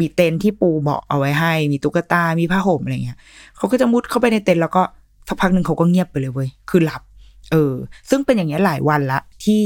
[0.00, 3.18] มีเต็นท์ที่ปูเบาะเอาไว้ให้ มีตุ๊กตา มีผ้าห่มอะไรเงี้ย
[3.56, 4.82] เขาก็จะมุดเข้าไปในเต็นท์แล้วก็
[5.28, 7.02] สักพักหนึ่งเขาก็เงียบไปเลยเว้ยคือหลับ
[7.52, 7.74] เออ
[8.10, 9.64] ซึ่งเป็นอย่างเงี้ยหลายวันละที่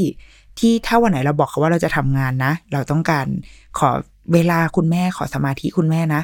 [0.58, 3.26] ที่ถ้าวันไหนเราบอกเขาว่าเราจะทำงานนะ เราต้องการ
[3.78, 3.90] ขอ
[4.32, 6.22] เวลาคุณแม่ขอสมาธิคุณแม่นะ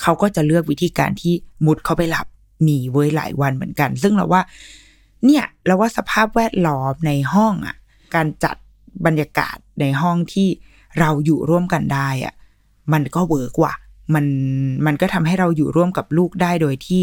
[0.00, 1.34] เขาก็จะเลือกวิธีการที่
[1.66, 2.26] มุดเข้าไปหลับ
[2.64, 4.42] หนีเว้ยหลายวันเหมือนกัน ซึ่งเราว่า
[5.24, 7.76] เนี่ยเราว่าสภาพแวดล้อมในห้องอะ
[8.14, 8.56] การจัด
[9.06, 10.48] บรรยากาศในห้องที่
[10.98, 12.34] เราอยู่ร่วมกันได้อะ
[12.92, 13.74] มันก็เวิร์กว่ะ
[14.14, 14.26] มัน
[14.86, 17.02] มันก็ทำให้เราอยู่ร่วมกับลูกได้โดยที่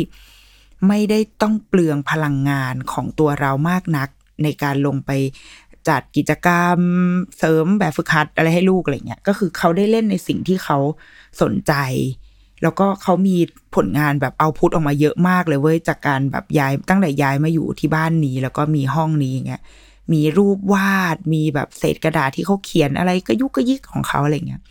[0.87, 4.09] ไม่ได้ต้องเปลืองพลังงานของตัวเรามากนัก
[4.43, 5.11] ในการลงไป
[5.89, 6.77] จัดกิจกรรม
[7.37, 10.77] เสริมแบบฝึกหัดอะไรให้ลูกอะไรเงี้ยก็คือเขาได้เล่นในสิ่งที่เขา
[11.41, 11.73] สนใจ
[12.63, 13.37] แล้วก็เขามี
[13.75, 19.61] ผลงานแบบเอาพุทออกมาเยอะมากเลยเว้ยจากการแบบย้ายตั้งแต่ย้ายมาอยู่ที่บ้านนี้ แล้วก็มีห้องนี้อย่างเงี้ย
[20.13, 24.61] มีรูปวาด มีแบบเศษกระดาษที่เขาเขียนอะไรก็ยุกก็ยิกของเขาอะไรเงี้ย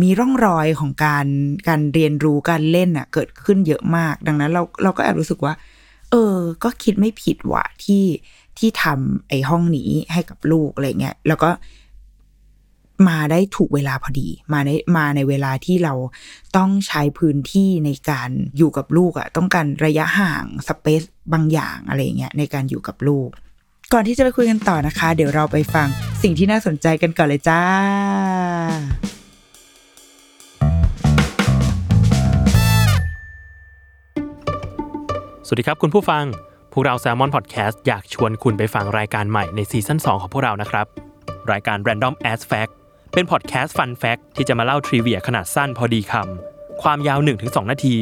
[0.00, 1.26] มีร่องรอยของการ
[1.68, 5.54] การเรียนรู้การเล่นอะ เกิดขึ้นเยอะมาก ดังนั้นเราเราก็แอบรู้สึกว่า
[6.10, 8.04] เออ ก็คิดไม่ผิดว่ะที่
[8.62, 11.50] ที่ทำไอ้ห้องนี้ให้กับลูกอะไรเงี้ยแล้วก็
[13.08, 15.94] มาได้ถูกเวลาพอดี มาในมาในเวลาที่เรา
[16.56, 23.28] ต้องใช้พื้นที่ในการอยู่กับลูกอะต้องการระยะห่างสเปซบางอย่างอะไรเงี้ยในการอยู่กับลูก
[23.92, 25.88] ก่อนที่จะไปคุยกันต่อนะคะ เดี๋ยวเราไปฟัง
[26.22, 27.62] สิ่งที่น่าสนใจกันก่อนเลยจ้า
[35.46, 36.24] สวัสดีครับคุณผู้ฟัง
[36.74, 40.86] พวกเรา Salmon Podcast อยากชวนคุณไปฟังรายการใหม่ในซีซั่น2 ของพวกเรานะครับ
[41.52, 42.72] รายการ Random As Fact
[43.14, 47.96] เป็นพอดแคสต์ Fun Fact ที่จะมาเล่าทริเวียขนาดสั้นพอดีคำ ความยาว 1-2 นาที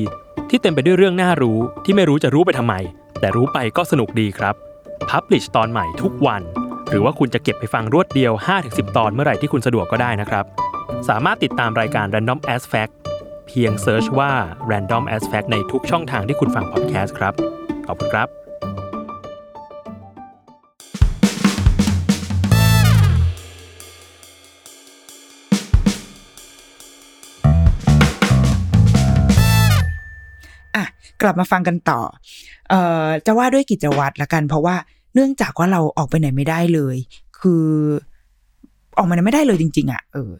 [0.49, 2.75] ที่เต็มไปด้วยเรื่องน่ารู้ที่ไม่รู้จะรู้ไปทำไม
[3.21, 4.55] แต่รู้ไปก็สนุกดีครับ
[5.11, 6.43] Publish ตอนใหม่ทุกวัน
[6.91, 8.33] หรือว่าคุณจะเก็บไปฟังรวดเดียว
[8.65, 10.45] 5-10 ตอนเมื่อไหร่ที่คุณสะดวกก็ได้นะครับ
[11.09, 12.93] สามารถติดตามรายการ Random As Fact
[13.47, 14.33] เพียงเซิร์ชว่า
[14.71, 17.35] Random As Fact ในทุกช่องทางที่คุณฟังพอดแคสต์ครับ
[17.89, 18.40] ขอบคุณครับ
[31.23, 32.01] กลับมาฟังกันต่อ
[32.71, 34.77] เอ่อจะว่าด้วยกิจวัตรละกัน เพราะว่า
[35.15, 36.97] เนื่องจากว่าเราออกไปไหนไม่ได้เลย
[37.41, 37.67] คือ
[38.99, 40.33] ออกมาไไม่ได้เลยจริง ๆอะเออ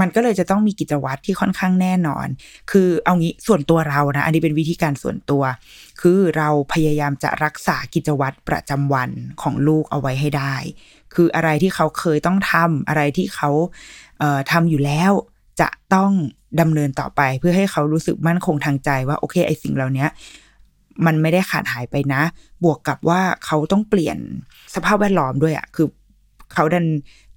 [0.00, 2.26] มันก็เลยจะต้องมีกิจวัตรที่ค่อนข้างแน่นอน
[2.70, 5.42] คือเอางี้ส่วนตัวเรานะ อันนี้เป็นวิธีการส่วนตัว
[6.00, 9.10] คือเราพยายามจะรักษากิจวัตรประจำวัน
[9.42, 10.54] ของลูกเอาไว้ให้ได้
[11.14, 13.50] คืออะไรที่เขาเคยต้องทำอะไรที่เขา
[14.18, 15.12] เอ่อทำอยู่แล้ว
[15.60, 16.10] จะต้อง
[16.60, 20.06] ดำเนินต่อไปเพื่อให้เขารู้สึกมั่นคงทางใจว่าโอเคไอสิ่งเหล่านี้
[21.06, 22.22] มันไม่ได้ขาดหายไปนะ
[22.64, 24.18] บวกกับว่าเขาต้องเปลี่ยน
[24.74, 25.86] สภาพแวดล้อมด้วยอะ่ะคือ
[26.54, 26.86] เขาดัน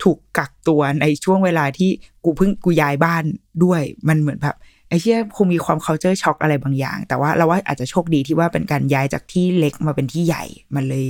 [0.03, 1.89] ถูกกักตัวในช่วงเวลาที่
[2.23, 3.23] กูเพิ่งกูย้ายบ้าน
[3.63, 4.55] ด้วยมันเหมือนแบบ
[4.87, 10.43] ไอ้เชี่ยคงมีความ culture shock อะไรบางอย่าง แต่ว่าเราว่าอาจจะโชคดีที่ว่าเป็นการย้ายจากที่เล็กมาเป็นที่ใหญ่
[10.75, 11.05] มันเลย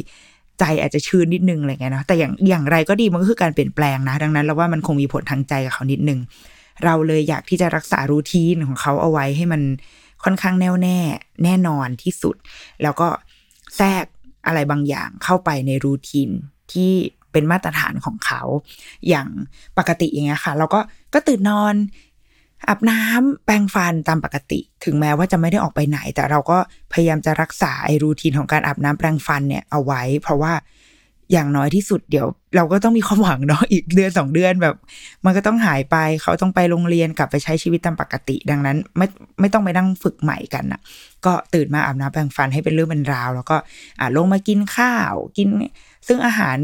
[0.59, 6.19] ใจอาจจะชื้นนิดนึงอะไรเงี้ยเนาะแต่อย่างอย่างไรก็ดีมันก็คือการเปลี่ยนแปลงนะ ดังนั้นเราว่ามันคงมีผลทางใจกับเขานิดนึง
[6.83, 9.61] เราเลยอยากที่จะรักษารูทีนของเขาเอาไว้ให้มัน
[10.23, 10.99] ค่อนข้างแน่วแน่
[11.43, 12.35] แน่นอนที่สุด
[12.83, 13.07] แล้วก็
[13.77, 14.05] แทรก
[14.47, 16.29] อะไรบางอย่างเข้าไปในรูทีน
[16.71, 16.91] ที่
[17.31, 18.41] เป็นมาตรฐานของเขา
[19.09, 19.27] อย่าง
[19.77, 20.79] ปกติอย่างเงี้ยค่ะ เราก็
[21.13, 21.75] ก็ตื่นนอน
[22.67, 26.57] อาบน้ำแปรงฟันตามปกติ ถึงแม้ว่าจะไม่ได้ออกไปไหน แต่เราก็
[26.93, 30.53] พยายามจะรักษาไอ้รูทีนของการอาบน้ำแปรงฟันเนี่ยเอาไว้ เพราะว่า
[31.31, 34.75] อย่างน้อยที่สุดเดี๋ยว เราก็ต้องมีความหวังเนาะอีกเดือนสองเดือนแบบ
[35.25, 39.07] มันก็ต้องหายไปเขาต้องไปโรงเรียนกลับไปใช้ชีวิตตามปกติ ดังนั้น ไม่
[39.39, 40.81] ไม่ต้องไปนั่งฝึกใหม่กันนะ
[41.25, 43.55] ก็ตื่นมาอาบน้ำแปรงฟันให้เป็นเรื่องเป็นราว แล้วก็
[43.99, 45.47] อ่าลงมากินข้าวกิน
[46.07, 46.57] ซึ่งอาหาร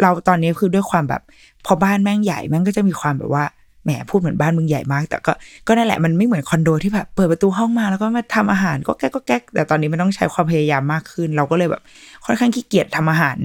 [0.00, 1.22] เราตอนนี้คือด้วยความแบบ
[1.66, 3.44] พอบ้านแม่งใหญ่แม่งก็จะมีความแบบว่า
[3.84, 5.32] แหมพูดเหมือนบ้านมึงใหญ่มาก แต่ก็
[5.66, 11.82] ก็นั่นแหละมันไม่เหมือนคอนโดที่แบบเปิดประตูห้องมาแล้วก็มาทำอาหารก็แก๊กก็แก๊กแต่ตอนนี้มันต้องใช้ความพยายามมากขึ้น เราก็เลยแบบ
[12.24, 13.38] ค่อนข้างขี้เกียจทำอาหาร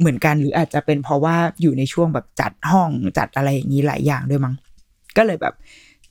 [0.00, 4.54] เหมือนกันหรืออาจจะเป็นเพราะว่าอยู่ในช่วงแบบจัดห้องจัดอะไรอย่างนี้หลายอย่างด้วยมั้ง
[5.16, 5.54] ก็เลยแบบ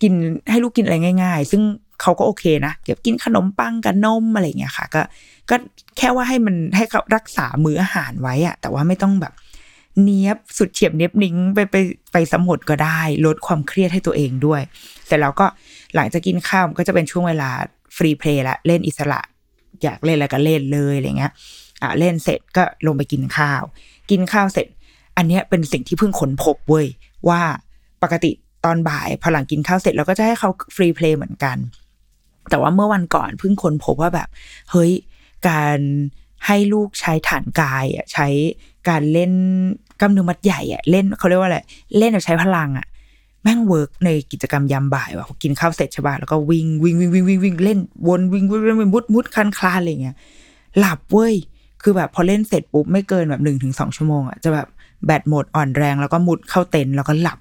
[0.01, 0.13] กิน
[0.49, 1.61] ให้ลูกกินอะไรง่าย ๆ ซึ่ง
[2.01, 5.01] เขาก็โอเคนะเก็บกินขนมปังกับนมอะไรเงี้ยค่ะ ก็
[5.49, 5.55] ก็
[5.97, 9.33] แค่ว่าให้มันให้เขารักษามื้ออาหารไว้อะแต่ว่าไม่ต้องแบบ
[10.03, 11.75] เนี้ยบสุดเฉียบเนี้ยบนิ้งไปไป
[12.11, 14.61] ไปสมหดก็ได้ ลดความเครียดให้ตัวเองด้วย
[15.07, 15.45] แต่เราก็
[15.95, 17.49] หลังจากกินข้าวก็จะเป็นช่วงเวลา
[17.95, 19.19] free play ละเล่นอิสระ
[19.83, 21.31] อยากเล่นอะไรก็เล่นเลยอะไรเงี้ย
[21.83, 23.63] อะเล่นเสร็จก็ลงไปกินข้าว
[24.09, 24.67] กินข้าวเสร็จ
[25.17, 26.87] อันเนี้ยเป็นสิ่งที่เพิ่งค้นพบเว้ย
[27.29, 27.41] ว่า
[28.03, 28.31] ปกติ
[28.65, 31.57] ตอนบ่ายพอหลังกินข้าวเสร็จเราก็จะให้เขา free play เหมือนกัน
[32.49, 34.29] แต่ว่าเมื่อวันก่อนเพิ่งค้นพบว่าแบบ
[34.71, 34.91] เฮ้ย
[35.49, 35.79] การ
[36.45, 38.27] ให้ลูกใช้ฐานกายอะใช้
[38.89, 39.31] การเล่น
[39.99, 41.59] กล้ามเนื้อมัดใหญ่อะเล่นเขาเรียกว่าอะไร
[41.97, 42.87] เล่นแบบใช้พลังอะ
[43.43, 50.15] แม่ง work ในกิจกรรมยามบ่ายว่ะกินข้าวเสร็จใช่ป่ะแล้วก็วิ่งวิ่งวิ่งวิ่งวิ่งวิ่งเล่นวนวิ่งวิ่งวิ่งมุดมุดคันคลานอะไรเงี้ย
[50.79, 51.35] หลับเว้ย
[51.83, 54.67] คือแบบพอเล่นเสร็จปุ๊บไม่เกินแบบหนึ่งถึงสองชั่วโมงอะจะแบบ
[55.05, 57.39] แบตหมดอ่อนแรงแล้วก็มุดเข้าเต็นท์แล้วก็หลับ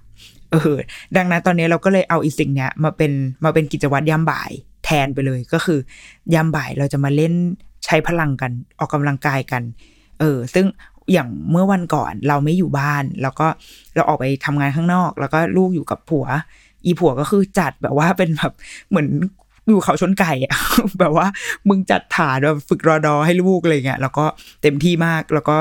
[0.53, 0.77] เออ
[1.17, 3.13] ดังนั้นตอนนี้เราก็เลยเอาอีสิ่งเนี้ยมาเป็น
[3.45, 4.51] มาเป็นกิจวัตรยามบ่าย
[4.85, 5.79] แทนไปเลยก็คือ
[6.35, 7.33] ยามบ่ายเราจะมาเล่น
[7.85, 9.63] ใช้พลังกันออกกำลังกายกัน
[10.21, 10.67] เออ ซึ่ง
[11.13, 13.47] อย่างเมื่อวันก่อนเราไม่อยู่บ้าน แล้วก็
[13.95, 16.27] เราออกไปทำงานข้างนอก แล้วก็ลูกอยู่กับผัว
[16.85, 18.53] อีผัวก็คือจัดแบบว่าเป็นแบบ
[18.91, 19.09] เหมือน
[19.69, 20.55] อยู่เขาชนไก่อะ
[21.01, 21.27] แบบว่า
[21.69, 24.25] มึงจัดฐานแบบฝึกรอดอให้ลูกอะไรเงี้ยแล้วก็
[24.63, 25.57] เต็มที่มากแล้วก็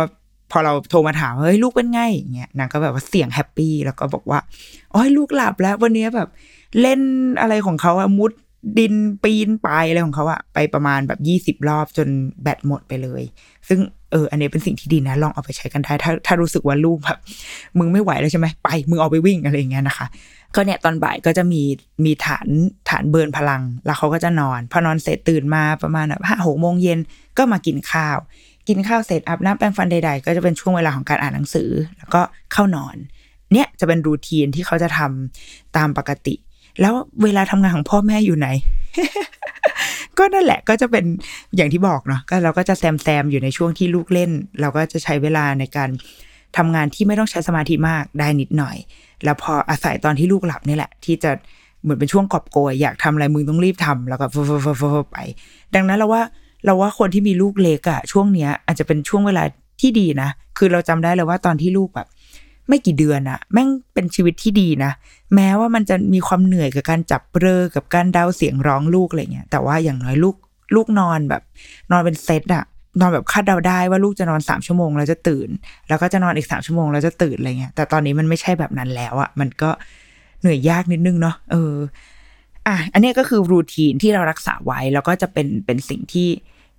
[0.52, 4.40] พอเราโทรมาถามเฮ้ยลูกเป็นไงอย่างเงี้ยนางก็แบบว่าเสียงแฮปปี้แล้วก็บอกว่า
[4.94, 6.30] อ๋อลูกหลับแล้ว วันนี้แบบ
[6.82, 7.02] เล่น
[7.42, 8.32] อะไรของเขาอะมุด
[8.80, 8.94] ดิน
[9.24, 12.08] ปีนไปอะไรของเขาอะไปประมาณแบบยี่สิบรอบจน
[12.44, 13.24] แบตหมดไปเลย
[13.68, 13.80] ซึ่ง
[14.12, 17.18] เออ อันนี้เป็นสิ่งที่ดีนะ ลองเอาไปใช้กันได้ ถ้าถ้ารู้สึกว่าลูกแบบ
[17.78, 20.08] มึงไม่ไหวแล้วใช่ไหมไป มึงออกไปวิ่งอะไรอย่างเงี้ยนะคะ
[20.56, 21.62] ก็เนี่ยตอนบ่ายก็จะมี
[22.06, 22.48] มีฐาน
[22.90, 27.00] ฐานเบิร์นพลัง แล้วเขาก็จะนอน พอนอนเสร็จตื่นมาประมาณแบบห้าหกโมงเย็น
[27.38, 28.18] ก็มากินข้าว
[28.68, 32.22] กินข้าวเสร็จอาบน้ำแปรงฟันใด ๆ ก็จะเป็นช่วงเวลาของการอ่านหนังสือ แล้วก็
[32.54, 32.96] เข้านอน
[33.54, 36.36] เนี่ยจะเป็นรูทีนที่เขาจะทำตามปกติ
[36.82, 38.48] แล้วเวลาทำงานของพ่อแม่อยู่ไหน
[40.18, 41.06] ก็นั่นแหละก็จะเป็น
[41.56, 45.90] อย่างที่บอกเนาะก็เราก็จะแซมแซมอยู่ในช่วงที่ลูกเล่น เราก็จะใช้เวลาในการ
[46.58, 48.76] ทำงานที่ไม่ต้องใช้สมาธิมากได้นิดหน่อย
[49.24, 51.32] แล้วพออาศัยตอนที่ลูกหลับนี่แหละ ที่จะ
[51.84, 54.26] เหมือนเป็นช่วงกอบโกยอยากทำอะไรมึงต้องรีบทำแล้วก็
[54.82, 55.18] ฟๆๆๆไป
[55.76, 56.22] ดังนั้นเราว่า
[56.66, 59.44] เราว่าคนที่มีลูกเล็กอะช่วงเนี้ย อาจจะเป็นช่วงเวลา
[59.82, 62.08] ที่ดีนะ คือเราจำได้เลยว่าตอนที่ลูกแบบ
[62.68, 64.92] ไม่กี่เดือนอะแม่งเป็นชีวิตที่ดีนะ
[65.36, 70.36] แม้ว่ามันจะมีความเหนื่อยกับการจับเบลอกับการเดาเสียงร้องลูกอะไรเงี้ยแต่ว่าอย่างน้อยลูก
[70.76, 71.44] ลูกนอนแบบ
[71.92, 72.66] นอนเป็นเซตอะ
[73.00, 75.50] นอนแบบคาดเดาได้ว่าลูกจะนอนสามชั่วโมงแล้วจะตื่น
[75.88, 79.70] แล้วก็จะนอนอีกสามชั่วโมงแล้วจะตื่นอะไรเงี้ยแต่ตอนนี้มันไม่ใช่แบบนั้นแล้วอะมันก็
[80.42, 81.74] เหนื่อยยากนิดนึงเนาะเออ
[82.68, 86.30] อะอันนี้ก็คือรูทีนที่เรารักษาไว้แล้วก็จะเป็นเป็นสิ่งที่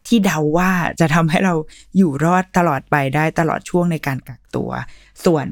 [0.08, 1.54] ที่เดาว่าจะทำให้เรา
[1.96, 4.70] อยู่รอดตลอดไปได้ตลอดช่วงในการกักตัว
[5.24, 5.46] ส่วน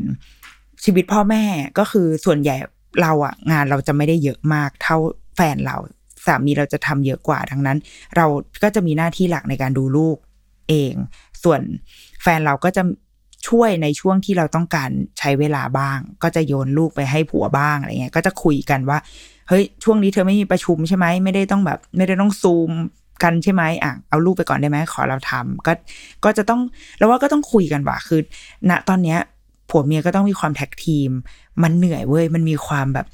[0.85, 1.45] ชีวิตพ่อแม่
[1.79, 2.57] ก็คือส่วนใหญ่
[3.03, 4.97] เราอะงานเราจะไม่ได้เยอะมากเท่า
[5.37, 5.77] แฟนเรา
[6.27, 7.79] สามีเราจะทำเยอะกว่าดังนั้น
[8.17, 8.27] เรา
[8.63, 10.17] ก็จะมีหน้าที่หลักในการดูลูก
[10.69, 10.95] เอง
[11.43, 11.61] ส่วน
[12.23, 12.83] แฟนเราก็จะ
[13.49, 18.99] ช่วยในช่วงที่เราต้องการใช้เวลาบ้าง ก็จะโยนลูกไปให้ผัวบ้างอะไรเงี้ยก็จะคุยกันว่า
[19.49, 22.71] เฮ้ยช่วงนี้เธอไม่มีประชุมใช่ไหมไม่ได้ต้องแบบ ไม่ได้ต้องซูม
[23.23, 25.73] กันใช่ไหมอะเอาลูกไปก่อนได้ไหมขอเราทำก็
[26.25, 26.61] ก็จะต้อง
[26.99, 28.21] แล้วว่าก็ต้องคุยกันว่าคือ
[28.71, 29.19] ณตอนเนี้ย
[29.71, 31.11] ผัวเมียก็ต้องมีความ tag team
[31.63, 33.07] มันเหนื่อยเว้ยมันมีความแบบ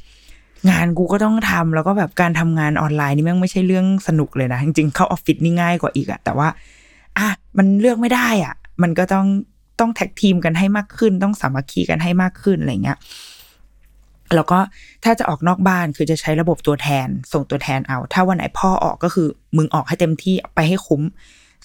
[0.70, 6.48] งานกูก็ต้องทำแล้วก็แบบการทำงานออนไลน์นี่แม่งไม่ใช่เรื่องสนุกเลยนะจริงๆเข้าออฟฟิศนี่ง่ายกว่าอีกอะแต่ว่า
[7.18, 9.26] อะมันเลือกไม่ได้อะ มันก็ต้อง
[9.80, 12.98] ต้อง tag team กันให้มากขึ้น ต้องสามัคคีกันให้มากขึ้นอะไรเงี้ย
[14.36, 14.58] แล้วก็
[15.04, 21.02] ถ้าจะออกนอกบ้านคือจะใช้ระบบตัวแทน ส่งตัวแทนเอา ถ้าวันไหนพ่อออกก็คือ มึงออกให้เต็มที่ไปให้คุ้ม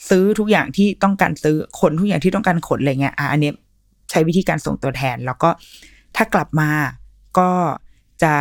[0.09, 3.51] ซื้อทุกอย่างที่ต้องการซื้อขนทุกอย่างที่ต้องการขนอะไรเงี้ยอะอันนี้
[4.09, 5.49] ใช้วิธีการส่งตัวแทน แล้วก็
[6.15, 6.69] ถ้ากลับมา
[7.39, 7.49] ก็
[8.23, 8.33] จะ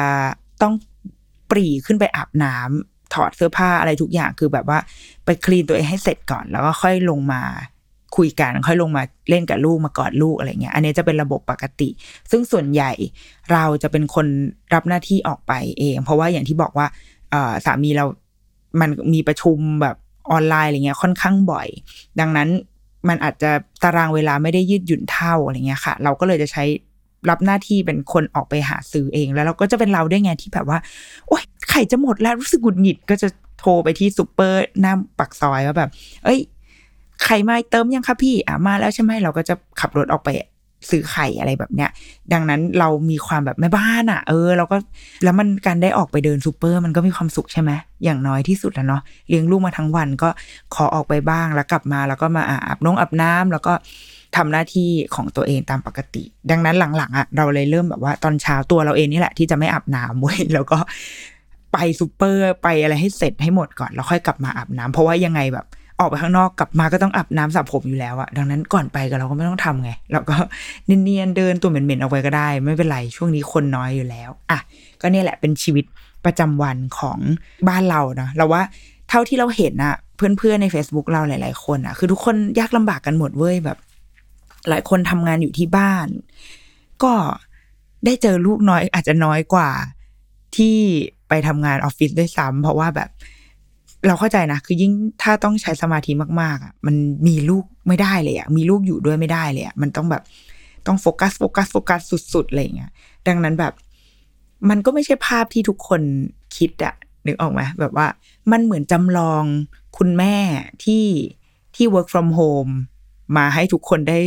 [0.63, 0.75] ต้อง
[1.51, 4.79] ปรีขึ้นไปอาบน้ำถอดเสื้อผ้าอะไรทุกอย่างคือแบบว่า
[5.25, 7.43] ไปคลีนตัวเองให้เสร็จก่อน แล้วก็ค่อยลงมา
[8.17, 11.89] คุยกันค่อยลงมาเล่นกับลูกมากอดลูกอะไรเงี้ย อันนี้จะเป็นระบบปกติ
[12.31, 12.93] ซึ่งส่วนใหญ่
[13.53, 14.27] เราจะเป็นคน
[14.75, 16.87] รับหน้าที่ออกไปเอง เพราะว่าอย่างที่บอกว่า
[17.67, 18.05] สามีเรา
[18.81, 19.97] มันมีประชุมแบบ
[20.31, 21.69] ออนไลน์อะไรเงี้ยค่อนข้างบ่อย
[22.21, 22.49] ดังนั้น
[23.09, 23.51] มันอาจจะ
[23.83, 26.65] ตารางเวลาไม่ได้ยืดหยุ่นเท่าอะไรเงี้ยค่ะ เราก็เลยจะใช้
[27.31, 30.79] รับหน้าที่เป็นคนออกไปหาซื้อเอง แล้วเราก็จะเป็นเราได้ไงที่แบบว่า
[31.29, 33.29] โอ๊ยไข่จะหมดแล้วรู้สึกหงุดหงิดก็จะ
[33.61, 35.91] โทรไปที่ซูเปอร์หน้าปักซอยว่าแบบ
[36.25, 36.41] เอ้ย
[37.25, 40.31] ไข่มาเติมยังคะพี่อะมาแล้วใช่ไหมเราก็จะขับรถออกไป
[40.91, 41.91] ซื้อไข่อะไรแบบเนี้ย
[42.33, 44.77] ดังนั้นเรามีความแบบแม่บ้านอะ เออเราก็
[45.25, 47.71] แล้วมันการได้ออกไปเดินซูเปอร์มันก็มีความสุขใช่ไหม
[48.05, 50.29] อย่างน้อยที่สุดแล้วเนาะเลี้ยงลูกมาทั้งวันก็
[50.75, 53.73] ขอออกไปบ้างแล้วกลับมาแล้วก็มาอาบน้องอาบน้ำแล้วก็
[54.37, 60.79] ทำหน้าที่ของตัวเองตามปกติ ดังนั้นหลังๆอะเราเลยเริ่มแบบว่าตอนเช้าตัวเราเองนี่แหละที่จะไม่อาบน้ำเว้ยแล้วก็
[61.73, 65.67] ไปซูเปอร์ไปอะไรให้เสร็จให้หมดก่อนแล้วค่อยกลับมาอาบน้ำเพราะว่ายังไงแบบ
[66.01, 70.37] ออกไปข้างนอกกลับมาก็ต้องอาบน้ำสระผมอยู่แล้วอะดังนั้นก่อนไปก็เราก็ไม่ต้องทำไง เราก็
[70.87, 74.59] เนียนๆเดินตัวเหม็นๆออกไปก็ได้ ไม่เป็นไรช่วงนี้คนน้อยอยู่แล้วอะ
[75.01, 75.85] ก็เนี่ยแหละเป็นชีวิต
[76.25, 77.19] ประจำวันของ
[77.69, 78.63] บ้านเราเนาะเราว่า
[79.09, 83.79] เท่าที่เราเห็นอะเพื่อนๆใน Facebook เราหลาย ๆ คนอะคือทุกคนยากลำบากกันหมดเว้ยแบบ
[84.69, 86.07] หลายคนทำงานอยู่ที่บ้าน
[87.03, 87.13] ก็
[88.05, 89.71] ได้เจอลูกน้อยอาจจะน้อยกว่า
[90.57, 90.77] ที่
[91.29, 93.09] ไปทำงานออฟฟิศด้วยซ้ำเพราะว่าแบบ
[94.07, 94.93] เราเข้าใจนะคือยิ่ง
[95.23, 100.23] ถ้าต้องใช้สมาธิมากๆอะมันมีลูกไม่ได้เลยอะมีลูกอยู่ด้วยไม่ได้เลยอะมันต้องแบบ
[100.87, 102.01] ต้องโฟกัสโฟกัสโฟกัส
[102.35, 102.91] สุดๆอะไรเงี้ย
[103.29, 103.73] ดังนั้นแบบ
[104.69, 106.01] มันก็ไม่ใช่ภาพที่ทุกคน
[106.57, 106.95] คิดอะ
[107.27, 108.07] นึกออกไหมแบบว่า
[108.53, 109.45] มันเหมือนจำลอง
[109.99, 110.37] คุณแม่
[110.85, 111.07] ที่
[111.77, 112.73] ที่ work from home
[113.37, 114.21] มาให้ทุกคนได้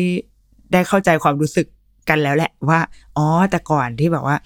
[0.73, 1.67] ได้เข้าใจความรู้สึก
[2.09, 2.79] กันแล้วแหละว่า
[3.17, 4.37] อ๋อแต่ก่อนที่แบบว่า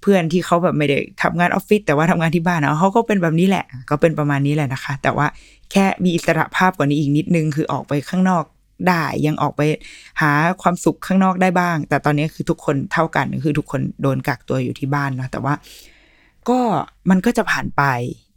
[0.00, 5.26] เพื่อนที่เขาแบบไม่ได้ทำงานออฟฟิศแต่ว่าทำงานที่บ้านเนาะเขาก็เป็นแบบนี้แหละ ก็เป็นประมาณนี้แหละนะคะ แต่ว่า
[5.70, 8.44] แค่มีอิสระภาพกว่านี้อีกนิดนึงคือออกไปข้างนอก
[8.88, 9.60] ได้ยังออกไป
[10.20, 10.32] หา
[10.62, 15.54] ความสุขข้างนอกได้บ้าง แต่ตอนนี้คือทุกคนเท่ากันคือทุกคนโดนกักตัวอยู่ที่บ้านเนาะแต่ว่า
[16.48, 16.58] ก็
[17.10, 17.82] มันก็จะผ่านไป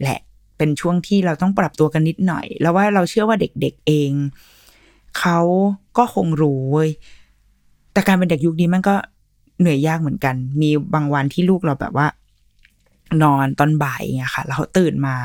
[0.02, 0.20] แหละ
[0.58, 4.12] เป็นช่วงที่เราต้องปรับตัวกันนิดหน่อย แล้วว่าเราเชื่อว่าเด็กๆเอง
[5.20, 5.40] เขา
[5.98, 6.90] ก็คงรู้เว้ย
[7.96, 8.96] แต่การเป็นเด็กยุคนี้มันก็
[9.60, 12.08] เหนื่อยยากเหมือนกัน มีบางวันที่ลูกเราแบบว่า
[13.24, 15.16] นอนตอนบ่ายเงี้ยค่ะ แล้วเขาตื่นมา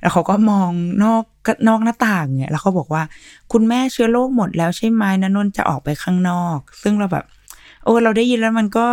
[0.00, 0.70] แล้วเขาก็มอง
[1.04, 1.24] นอก
[1.68, 3.02] นอกหน้าต่างเงี้ยแล้วเขาบอกว่า
[3.52, 7.24] คุณแม่เชื้อโรคหมดแล้วใช่ไหมนะนนจะออกไปข้างนอก ซึ่งเราแบบ
[7.84, 8.88] โอ้เราได้ยินแล้วมันก็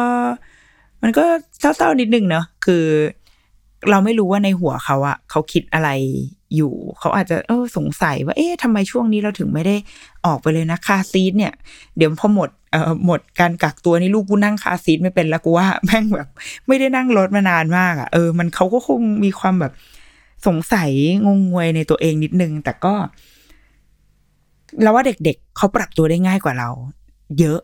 [1.02, 1.24] มันก็
[1.60, 2.86] เศร้าๆนิดนึงเนาะคือ
[3.90, 5.90] เราไม่รู้ว่าในหัวเขาอะเขาคิดอะไร
[6.56, 9.76] อยู่ เขาอาจจะเออสงสัยว่าเอ๊ะทำไมช่วงนี้เราถึงไม่ได้
[10.26, 11.54] ออกไปเลยนะคาซีทเนี่ย
[11.98, 16.30] เดี๋ยวพอหมดเอ่อหมดการกักตัวนี่ลูกกูนั่งคาซีทไม่เป็นแล้วกูว่าแม่งแบบ
[16.68, 19.74] ไม่ได้นั่งรถมานานมากอะเออมันเขาก็คงมีความแบบ
[20.48, 20.92] สงสัย
[21.26, 22.94] งงงวยในตัวเองนิดนึง แต่ก็
[24.82, 26.70] เราว่าเด็กๆเขาปรับตัวได้ง่ายกว่าเรา
[27.40, 27.60] เยอะ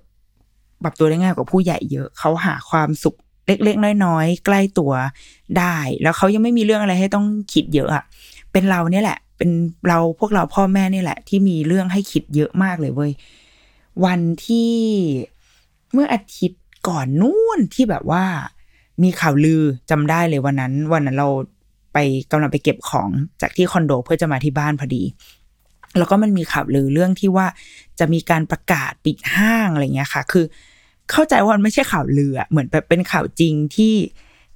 [0.84, 3.16] ปรับตัวได้ง่ายกว่าผู้ใหญ่เยอะเขาหาความสุข
[3.48, 4.92] เล็กๆน้อยๆใกล้ตัว
[5.58, 8.04] ได้ แล้วเขายังไม่มีเรื่องอะไรให้ต้องคิดเยอะอะ
[8.56, 9.52] เป็นเราเนี่ยแหละ เป็น
[9.88, 13.12] เราพวกเราพ่อแม่นี่แหละ ที่มีเรื่องให้คิดเยอะมากเลยเว้ย
[14.06, 14.74] วันที่
[15.94, 18.24] เมื่ออาทิตย์ก่อนนู่นที่แบบว่า
[19.04, 21.30] มีข่าวลือจำได้เลยวันนั้น วันนั้นเรา
[21.94, 21.98] ไป
[22.32, 23.10] กำลังไปเก็บของ
[23.42, 25.04] จากที่คอนโดเพื่อจะมาที่บ้านพอดี
[25.98, 27.48] แล้วก็มันมีข่าวลือเรื่องที่ว่า
[28.00, 30.46] จะมีการประกาศปิดห้างอะไรเงี้ยค่ะ คือ
[31.12, 33.96] เข้าใจว่ามันไม่ใช่ข่าวลือเหมือนแบบเป็นข่าวจริงที่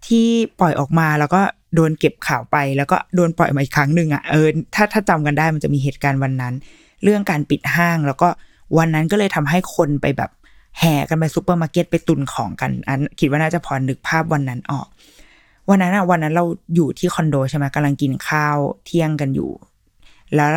[0.08, 0.26] ที่
[0.60, 1.42] ปล่อยออกมาแล้วก็
[1.76, 6.54] โดนเก็บข่าวไปแล้วก็โดนปล่อยมาอีกครั้งหนึ่งอะเออถ้าถ้าจำกันได้มันจะมีเหตุการณ์วันนั้น
[7.04, 8.30] เรื่องการปิดห้างแล้วก็
[8.78, 10.32] วันนั้นก็เลยทำให้คนไปแบบ
[10.80, 14.88] แห่กันไปซูเปอร์มาร์เก็ตไปตุนของกันอันคิดว่าน่าจะพอนึกภาพวันนั้นออก
[15.70, 19.52] วันนั้นอะวันนั้นเราอยู่ที่คอนโดใช่ไหมกำลังกินข้าวเที่ยงกันอยู่
[20.36, 20.50] แล้ว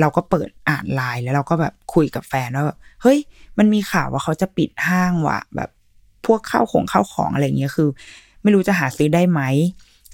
[0.00, 3.18] เราก็เปิดอ่านไลน์แล้วเราก็แบบคุยกับแฟนว่าแบบเฮ้ย
[3.58, 5.70] มันมีข่าวว่าเขาจะปิดห้างว่ะ แบบ
[6.26, 7.88] พวกข้าวของข้าวของอะไรเงี้ยคือ
[8.42, 9.40] ไม่รู้จะหาซื้อได้ไหม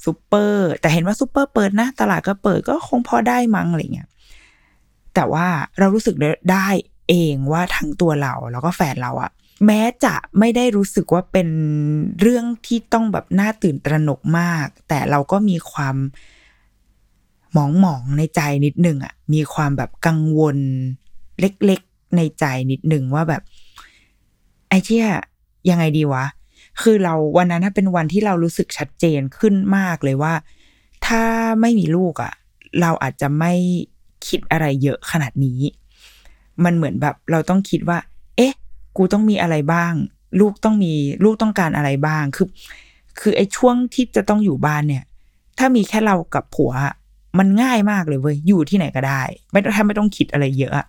[0.06, 4.08] ซูเปอร์แต่เห็นว่าซูเปอร์เปิดนะ ตลาดก็เปิดก็คงพอได้มั้งอะไรเงี้ย
[5.14, 5.46] แต่ว่า
[5.78, 6.16] เรารู้สึก
[6.52, 6.68] ได้
[7.08, 9.30] เองว่าทั้งตัวเราแล้วก็แฟนเราอะ
[9.66, 11.48] แม้จะไม่ได้รู้สึกว่าเป็น
[12.20, 15.96] เรื่องที่ต้องแบบน่าตื่นตระหนกมาก แต่เราก็มีความ
[17.52, 20.56] หมองหมองในใจนิดหนึ่งอะมีความแบบกังวล
[21.40, 23.42] เล็กๆในใจนิดหนึ่งว่าแบบ
[24.68, 25.06] ไอ้เชี่ย
[25.70, 26.24] ยังไงดีวะ
[26.82, 30.34] คือเราวันนั้นเป็นวันที่เรารู้สึกชัดเจนขึ้นมากเลยว่า
[31.06, 31.22] ถ้า
[31.60, 32.32] ไม่มีลูกอะ
[32.80, 33.52] เราอาจจะไม่
[34.26, 35.60] คิดอะไรเยอะขนาดนี้
[36.64, 37.98] มันเหมือนแบบ เราต้องคิดว่า
[38.36, 38.52] เอ๊ะ
[38.96, 39.92] กูต้องมีอะไรบ้าง
[40.40, 40.92] ลูกต้องมี
[41.24, 42.48] ลูกต้องการอะไรบ้าง คือ
[43.20, 45.04] คือไอ้ช่วงที่จะต้องอยู่บ้านเนี่ย
[45.58, 46.72] ถ้ามีแค่เรากับผัว
[47.38, 50.86] มันง่ายมากเลยเว้ย อยู่ที่ไหนก็ได้ ไม่ต้องแทบไม่ต้องคิดอะไรเยอะอะ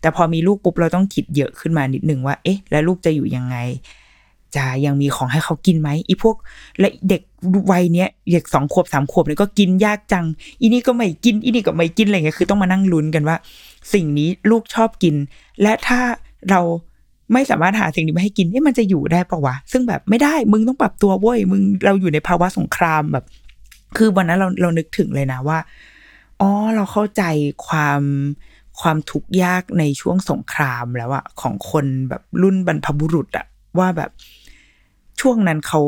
[0.00, 3.56] แต่พอมีลูกปุ๊บเราต้องคิดเยอะขึ้นมานิดนึงว่า เอ๊ะ แล้วลูกจะอยู่ยังไง
[4.56, 6.36] จะยังมีของให้เขากินไหมอีพวก
[6.78, 7.22] และเด็ก
[7.70, 10.24] วัยเนี้ยเด็กสองขวบสามขวบเนี่ยก็กินยากจัง
[10.60, 13.36] อีนี่ก็ไม่กิน อีนี่ก็ไม่กินอะไรเงี้ยคือต้องมานั่งลุ้นกันว่า
[13.92, 15.14] สิ่งนี้ลูกชอบกิน
[15.62, 16.00] และถ้า
[16.50, 16.60] เรา
[17.32, 23.24] ไม่สามารถหาสิ่งนี้มาให้กินเอ๊ะมันจะอยู่ได้ปะวะ ซึ่งแบบไม่ได้มึงต้องปรับตัวเว้ยมึงเราอยู่ในภาวะสงครามแบบ
[23.96, 25.58] คือวันนั้นเราเรานึกถึงเลยนะว่า
[26.40, 27.22] อ๋อเราเข้าใจ
[27.66, 28.02] ความ
[28.80, 33.46] ความทุกข์ยากในช่วงสงครามแล้วอะของคนแบบรุ่นบรรพบุรุษอะ
[33.78, 34.10] ว่าแบบ
[35.20, 35.80] ช่วงนั้นเขา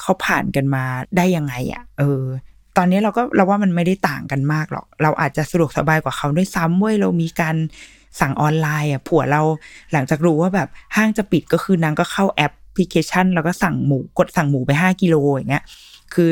[0.00, 0.84] เขาผ่านกันมา
[1.16, 2.22] ได้ยังไงอะเออ
[2.76, 7.56] ตอนนี้เราก็เราว่ามันไม่ได้ต่างกันมากหรอก เราอาจจะสะดวกสบายกว่าเขาด้วยซ้ำเว้ยเรามีการ
[8.20, 9.42] สั่งออนไลน์อะผัวเรา
[9.92, 15.64] หลังจากรู้ว่าแบบห้างจะปิดก็คือนางก็เข้าแอปพลิเคชัน แล้วก็สั่งหมูกดสั่งหมูไปห้ากิโลอย่างเงี้ย
[16.14, 16.30] คือ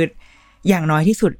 [0.68, 1.32] อย่างน้อยที่สุด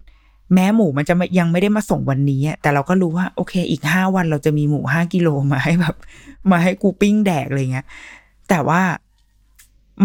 [0.55, 5.97] แม้หมูมันจะไม่ยังไม่ได้มาส่งวันนี้อะแต่เราก็รู้ว่าโอเคอีกห้าวันเราจะมีหมูห้ากิโลมาให้แบบ
[6.51, 7.87] มาให้กูปิ้งแดกอะไรเงี้ย
[8.49, 8.81] แต่ว่า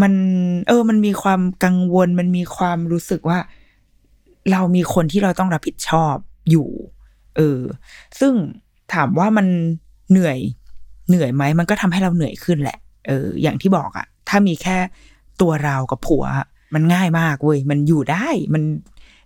[0.01, 0.13] มัน
[0.67, 3.39] เออ มันมีความกังวล มันมีความรู้สึกว่า
[4.51, 6.15] เรามีคนที่เราต้องรับผิดชอบ
[6.49, 6.69] อยู่
[7.37, 7.61] เออ
[8.19, 8.33] ซึ่ง
[8.93, 9.47] ถามว่ามัน
[10.09, 10.37] เหนื่อย
[11.09, 14.77] เหนื่อยไหม มันก็ทำให้เราเหนื่อยขึ้นแหละ เออ อย่างที่บอกอะถ้ามีแค่
[15.41, 16.25] ตัวเรากับผัว
[16.73, 18.63] มันง่ายมากเว้ย มันอยู่ได้ มัน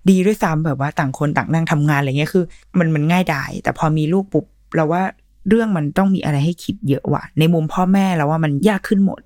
[0.10, 2.46] ดีด้วยซ้ำแบบว่าต่างคนต่างนั่งทำงานอะไรเงี้ยคือ
[2.80, 4.46] มันมันง่ายได้แต่พอมีลูกปุ๊บ
[4.76, 5.04] เราว่า
[5.50, 9.20] เรื่องมันต้องมีอะไรให้คิดเยอะว่ะ ในมุมพ่อแม่เราว่ามันยากขึ้นหมด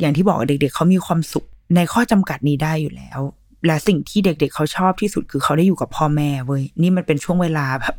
[0.00, 1.44] อย่างที่บอกเด็ก ๆ เขามีความสุข
[1.76, 3.20] ในข้อจำกัดนี้ได้อยู่แล้ว
[3.66, 7.94] และสิ่งที่เด็กๆเขาชอบที่สุดคือเขาได้อยู่กับพ่อแม่เว้ยนี่มันเป็นช่วงเวลาแบบ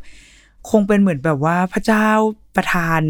[0.70, 2.08] คงเป็นเหมือนแบบว่าพระเจ้า
[2.56, 3.02] ประทาน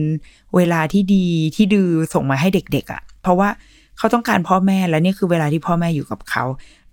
[0.55, 3.49] เวลาที่ดีที่ดือส่งมาให้เด็ก ๆอะ่ะ เพราะว่า
[3.97, 6.43] เขาต้องการพ่อแม่และนี่คือเวลาที่พ่อแม่อยู่กับเขา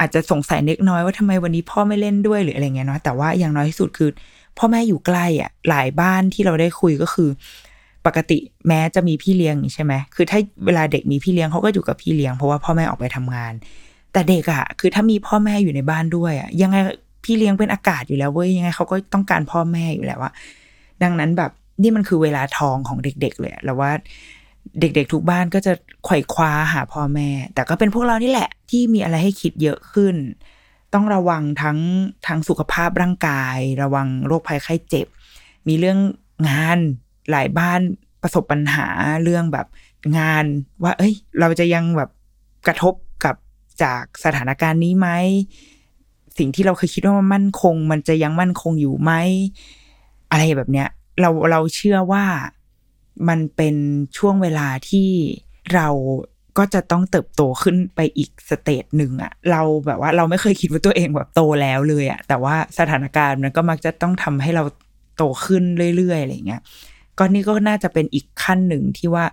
[0.00, 4.10] อาจจะสงสัยเล็กน้อยว่าทำไมวันนี้พ่อไม่เล่นด้วยหรืออะไรเงี้ยเนาะแต่ว่าอย่างน้อยที่สุดคือ
[4.58, 7.28] พ่อแม่อยู่ใกล้อะ่ะหลายบ้านที่เราได้คุยก็คือ
[8.06, 8.38] ปกติ
[8.68, 13.52] แม้จะมีพี่เลี้ยงใช่ไหมคือถ้าเวลาเด็กมีพี่เลี้ยงเขาก็อยู่กับพี่เลี้ยงเพราะว่าพ่อแม่ออกไปทำงาน
[14.12, 16.76] แต่เด็กอะคือถ้ามีพ่อแม่อยู่ในบ้านด้วยอะยังไง
[17.24, 20.32] พี่เลี้ยงเป็นอากาศอยู่แล้วเว้ยยังไงเขาก็ต้องการพ่อแม่อยู่แล้วว่า
[21.02, 21.50] ดังนั้นแบบ
[21.82, 23.90] นี่มันคือเวลาทองของเด็ก ๆ เลยแล้วว่า
[24.80, 25.72] เด็กๆทุกบ้านก็จะ
[26.04, 30.16] ไขว่คว้าหาพ่อแม่ แต่ก็เป็นพวกเรานี่แหละ ที่มีอะไรให้คิดเยอะขึ้น
[30.94, 31.78] ต้องระวังทั้ง
[32.26, 35.06] ทางสุขภาพร่างกาย ระวังโรคภัยไข้เจ็บ
[35.68, 35.98] มีเรื่อง
[36.48, 36.78] งาน
[37.30, 37.80] หลายบ้าน
[38.22, 38.86] ประสบปัญหา
[39.22, 39.66] เรื่องแบบ
[40.18, 40.44] งาน
[40.82, 42.10] ว่า เอ้ย เราจะยังแบบ
[42.66, 43.36] กระทบกับ
[43.82, 45.08] จากสถานการณ์นี้ไหม
[46.38, 49.12] สิ่งที่เราเคยคิดว่ามันมั่นคง มันจะยังมั่นคงอยู่ไหม
[50.30, 50.88] อะไรแบบเนี้ย
[51.20, 52.24] เราเราเชื่อว่า
[53.28, 53.76] มันเป็น
[54.18, 55.08] ช่วงเวลาที่
[55.74, 55.88] เรา
[56.58, 64.64] ก็จะต้องเติบโตขึ้นไปอีกสเตจหนึ่งอะเราแบบว่าเราไม่เคยคิดว่าตัวเองแบบโตแล้วเลยอะแต่ว่าสถานการณ์มันก็มักจะต้องทำให้เรา
[65.16, 65.62] โตขึ้น
[65.96, 66.62] เรื่อยๆอะไรเงี้ย
[67.18, 69.24] ก็นี่ก็น่าจะเป็นอีกขั้นหนึ่งที่ว่า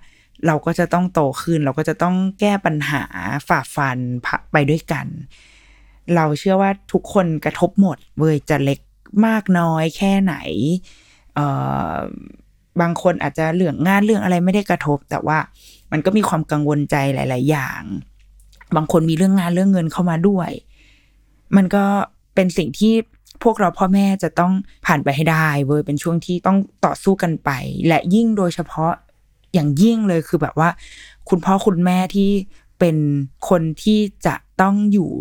[0.46, 3.04] เราก็จะต้องโตขึ้น เราก็จะต้องแก้ปัญหา
[3.48, 3.98] ฝ่าฟัน
[4.52, 5.08] ไปด้วยกัน
[6.16, 8.80] เราเชื่อว่าทุกคนกระทบหมดเว้ยจะเล็ก
[9.26, 10.36] มากน้อยแค่ไหน
[11.34, 11.46] เอ่
[11.94, 11.94] อ
[12.82, 15.38] บางคนอาจจะเรื่องงานเรื่องอะไรไม่ได้กระทบ แต่ว่า
[15.92, 17.82] มันก็มีความกังวลใจหลาย ๆ อย่าง
[18.76, 20.50] บางคนมีเรื่องงานเรื่องเงินเข้ามาด้วย
[21.56, 21.86] มันก็
[22.36, 22.94] เป็นสิ่งที่
[23.44, 24.54] พวกเราพ่อแม่จะต้อง
[24.86, 27.50] ผ่านไปให้ได้เว้ยเป็นช่วงที่ต้องต่อสู้กันไป
[27.88, 28.92] และยิ่งโดยเฉพาะ
[29.54, 30.70] อย่างยิ่งเลยคือแบบว่า
[31.30, 32.30] คุณพ่อคุณแม่ที่
[32.80, 32.98] เป็น
[33.50, 35.12] คนที่จะต้องอยู่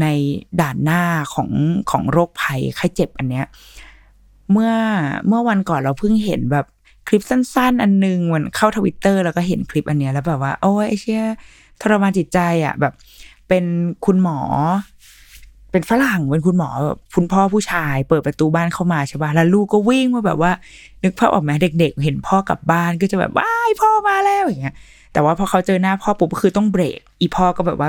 [0.00, 0.06] ใน
[0.60, 1.02] ด่านหน้า
[1.34, 1.50] ของ
[1.90, 3.46] ของโรคภัยไข้เจ็บอันเนี้ย
[4.52, 4.72] เมื่อ
[5.28, 6.66] เมื่อวันก่อนเราเพิ่งเห็นแบบ
[7.08, 11.24] คลิปสั้น ๆ อันนึงมันเข้าทวิตเตอร์แล้วก็เห็นคลิปอันเนี้ยแล้วแบบว่า โอ้ยไอเชี่ย
[11.80, 12.94] ทรมานจิตใจอะแบบ
[13.48, 13.64] เป็น
[14.06, 14.38] คุณหมอ
[15.72, 20.52] เป็นฝรั่งเป็นคุณหมอแบบคุณพ่อผู้ชาย เปิดประตูบ้านเข้ามาใช่ป่ะแล้วลูกก็วิ่งมาแบบว่า
[21.02, 24.74] นึกภาพออกไหมเด็ก ๆ เห็นพ่อกลับบ้านก็จะแบบว้ายพ่อมาแล้วอย่างเงี้ย
[25.12, 27.88] แต่ว่าพอเขาเจอหน้าพ่อปุ๊บก็คือต้องเบรก อีพ่อก็แบบว่า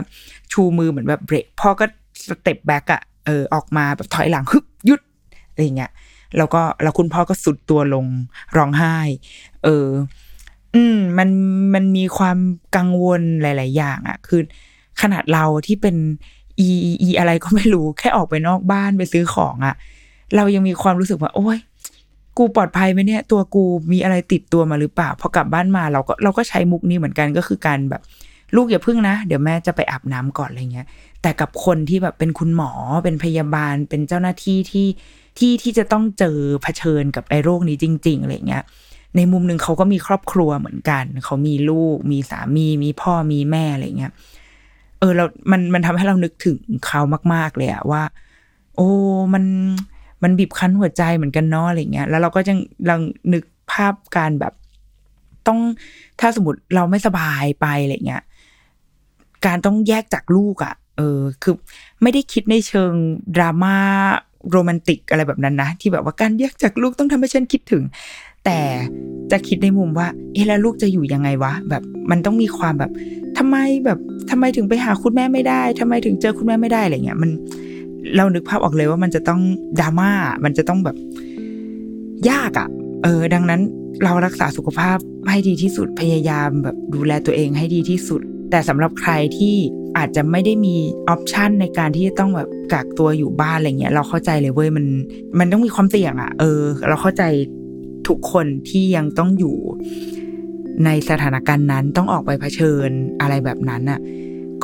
[0.51, 1.85] ชูมือเหมือนแบบเบรก พ่อก็
[2.27, 5.01] step back อะเออออกมาแบบถอยหลังฮึบหยุด
[5.49, 5.91] อะไรเงี้ย
[6.37, 8.05] แล้วก็แล้วคุณพ่อก็ทรุดตัวลง
[8.57, 8.95] ร้องไห้
[9.63, 9.87] เออ
[10.75, 11.29] อืม มัน
[11.73, 12.37] มันมีความ
[12.75, 14.41] กังวลหลาย ๆ อย่างอะคือ
[15.01, 15.95] ขนาดเราที่เป็น
[16.59, 16.67] อี
[17.01, 19.75] อีอะไรก็ไม่รู้แค่ออกไปนอกบ้านไปซื้อของอะ
[20.35, 21.57] เรายังมีความรู้สึกว่าโอ้ย
[22.37, 28.01] กูปลอดภัยไหมเนี่ย ตัวกูมีอะไรติดตัวมาหรือเปล่าพอกลับบ้านมาเราก็เราก็ใช้มุกนี้เหมือนกันก็คือการแบบ
[28.55, 30.87] ลูกอย่าพึ่งนะ เดี๋ยวแม่จะไปอาบน้ำก่อนอะไรเงี้ย
[31.21, 32.71] แต่กับคนที่แบบเป็นคุณหมอ
[33.03, 34.87] เป็นพยาบาลเป็นเจ้าหน้าที่ที่
[35.37, 38.63] ที่ที่จะต้องเจอเผชิญกับไอ้โรคนี้จริง ๆอะไรเงี้ย
[39.15, 44.11] ในมุมหนึ่งเขาก็มีครอบครัวเหมือนกัน เขามีลูก มีสามี มีพ่อมีแม่อะไรเงี้ย
[44.99, 47.01] เออเรา มันมันทำให้เรานึกถึงเขา
[47.33, 48.03] มาก ๆ เลยอะว่า
[48.75, 48.89] โอ้
[49.33, 49.43] มัน
[50.23, 53.01] มันบีบคั้นหัวใจเหมือนกันเนาะอะไรเงี้ยแล้วเราก็ยังลัง
[53.33, 54.53] นึกภาพการแบบ
[55.47, 55.59] ต้อง
[56.19, 58.23] ถ้าสมมติเราไม่สบายไปอะไรเงี้ย
[59.45, 61.55] การต้องแยกจากลูกอะ่ะ เออ คือ
[62.01, 62.93] ไม่ได้คิดในเชิง
[63.35, 63.77] ดราม่า
[64.51, 67.83] โรแมนติกอะไรแบบนั้นนะ ที่แบบว่าการแยกจากลูกต้องทำให้ฉันคิดถึง
[68.45, 68.59] แต่
[69.31, 72.91] จะคิดในมุมว่า เอ๊ะแล้วลูกจะอยู่ยังไงวะ แบบมันต้องมีความแบบ
[73.41, 73.99] ทำไมแบบ
[74.31, 77.29] ทำไมถึงไปหาคุณแม่ไม่ได้ทำไมถึงเจอคุณแม่ไม่ได้อะไรเงี้ยมัน
[78.15, 79.41] เรานึกภาพออกเลยว่ามันจะต้อง
[79.79, 80.11] ดราม่า
[80.43, 80.97] มันจะต้องแบบ
[82.29, 82.67] ยากอะ่ะ
[83.03, 83.61] เออ ดังนั้น
[84.03, 84.97] เรารักษาสุขภาพ
[85.29, 88.21] ให้ดีที่สุดพยายามแบบดูแลตัวเองให้ดีที่สุด
[88.51, 89.55] แต่สำหรับใครที่
[89.97, 90.75] อาจจะไม่ได้มี
[91.09, 94.85] ออปชันในการที่จะต้องแบบกักตัวอยู่บ้านอะไรเงี้ย เราเข้าใจเลยเว้ยมัน
[95.39, 97.23] มันต้องมีความเสี่ยงอะ่ะ เออ เราเข้าใจ
[98.07, 99.57] ทุกคนที่ยังต้องอยู่
[100.85, 102.89] ในสถานการณ์นั้นต้องออกไปเผชิญ
[103.21, 103.99] อะไรแบบนั้นอะ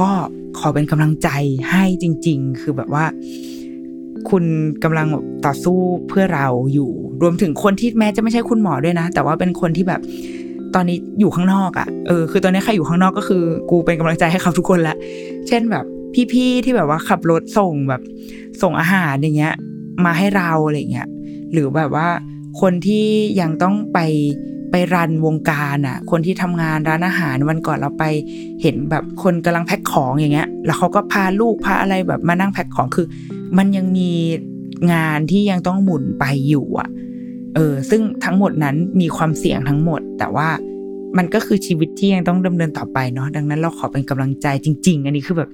[0.02, 0.12] ก็
[0.60, 1.30] ขอเป็นกำลังใจ
[1.70, 3.06] ให้จริง ๆ คือแบบว่า
[4.30, 4.44] คุณ
[4.84, 5.08] กำลัง
[5.46, 6.92] ต่อสู้เพื่อเราอยู่
[7.22, 10.02] รวมถึงคนที่แม้จะไม่ใช่คุณหมอด้วยนะ แต่ว่าเป็นคนที่แบบ
[10.76, 14.96] ตอนนี้อยู่ข้างนอกอะ่ะเออคือตอนนี้ใครอยู่ข้างนอกก็คือ กูเป็นกำลังใจให้เขาทุกคนละ
[15.48, 15.86] เช่นแบบ
[16.32, 18.02] พี่ๆที่แบบว่าขับรถส่งแบบ
[18.62, 19.54] ส่งอาหารอย่างเงี้ย
[20.06, 21.08] มาให้เราอะไรเงี้ย
[21.52, 22.08] หรือแบบว่า
[22.62, 23.08] คนที่
[23.42, 24.00] ยังต้องไป
[24.72, 28.04] ไปรันวงการอะ คนที่ทำงานร้านอาหารวันก่อนเราไป
[28.62, 33.08] เห็นแบบคนกำลังแพ็คของอย่างเงี้ย แล้วเขาก็พาลูกพาอะไรแบบมานั่งแพ็คของคือ
[33.58, 34.12] มันยังมี
[34.94, 36.90] งานที่ยังต้องหมุนไปอยู่อะ
[37.56, 40.50] เออซึ่งทั้งหมดนั้นมีความเสี่ยงทั้งหมด แต่ว่า
[41.18, 45.50] มันก็คือชีวิตที่ยังต้องดำเนินต่อไปเนาะดังนั้นเราขอเป็นกำลังใจจริง ๆ อันนี้คือแบบ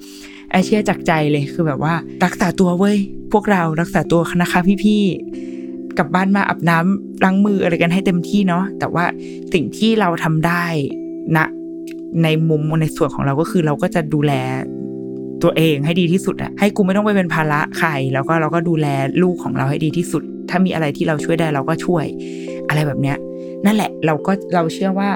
[0.51, 1.93] ไอเชื่อจากใจเลยคือแบบว่า
[2.25, 2.97] รักษาตัวเว้ย
[3.31, 9.05] พวกเรารักษาตัวนะคะพี่ๆกลับบ้านมาอาบน้ำ ล้างมืออะไรกันให้เต็มที่เนาะแต่ว่า
[9.53, 10.63] สิ่งที่เราทำได้
[11.37, 11.45] ณนะ
[12.23, 14.33] ในมุมในส่วนของเราก็คือเราก็จะดูแล
[15.43, 18.87] ตัวเองให้ดีที่สุดอะให้กูไม่ต้องไปเป็นภาระใคร แล้วก็เราก็ดูแล
[19.23, 22.05] ลูกของเราให้ดีที่สุด ถ้ามีอะไรที่เราช่วยได้เราก็ช่วย
[22.67, 23.17] อะไรแบบเนี้ย
[23.65, 25.09] นั่นแหละเราก็เราเชื่อว่า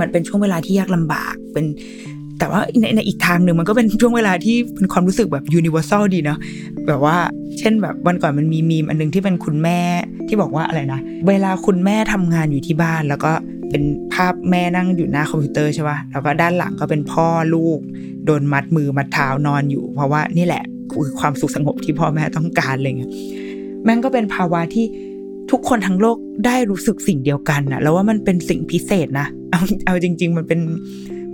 [0.00, 1.66] มันเป็นช่วงเวลาที่ยากลำบากเป็น
[2.42, 6.38] แต่ว่าในในอีกทางหนึ่งมันก็เป็นช่วงเวลาที่เป็นความรู้สึกแบบ universal ดีเนาะ
[6.86, 7.16] แบบว่า
[7.58, 9.80] เช่นแบบวันก่อนมันมีมีมอันนึงที่เป็นคุณแม่
[10.28, 13.32] ที่บอกว่าอะไรนะ เวลาคุณแม่ทำงานอยู่ที่บ้านแล้วก็
[13.70, 13.82] เป็น
[14.14, 17.78] ภาพแม่นั่งอยู่หน้าคอมพิวเตอร์ใช่ป่ะแล้วก็ด้านหลังก็เป็นพ่อลูก
[18.26, 23.10] โดนมัดมือมัดเท้านอนอยู่ เพราะว่านี่แหละคือความสุขสงบที่พ่อแม่ต้องการอะไรเงี้ย
[23.84, 24.86] แม่งก็เป็นภาวะที่
[25.50, 26.16] ทุกคนทั้งโลก
[26.46, 30.60] ได้รู้สึกสิ่งเดียวกันนะแล้วว่ามันเป็นสิ่งพิเศษนะเอาเอาจริง ๆ มันเป็น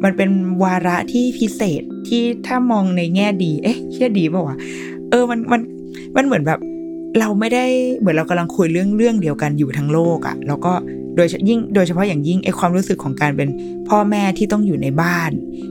[0.04, 0.28] มันเป็น
[0.62, 4.56] วาระที่พิเศษที่ถ้ามองในแง่ดี เอ๊ะเชื่อดีป่าวะ
[5.10, 5.60] เออมันมัน
[6.16, 6.60] มันเหมือนแบบ
[7.18, 7.64] เราไม่ได้
[7.98, 10.72] เหมือนเรากำลังคุยเรื่องเรื่องเดียวกันอยู่ทั้งโลกอะ่ะ แล้วก็
[11.14, 13.48] โดยยิ่งโดยเฉพาะอย่างยิ่งไอความรู้สึกของการเป็น
[13.88, 15.30] พ่อแม่ที่ต้องอยู่ในบ้าน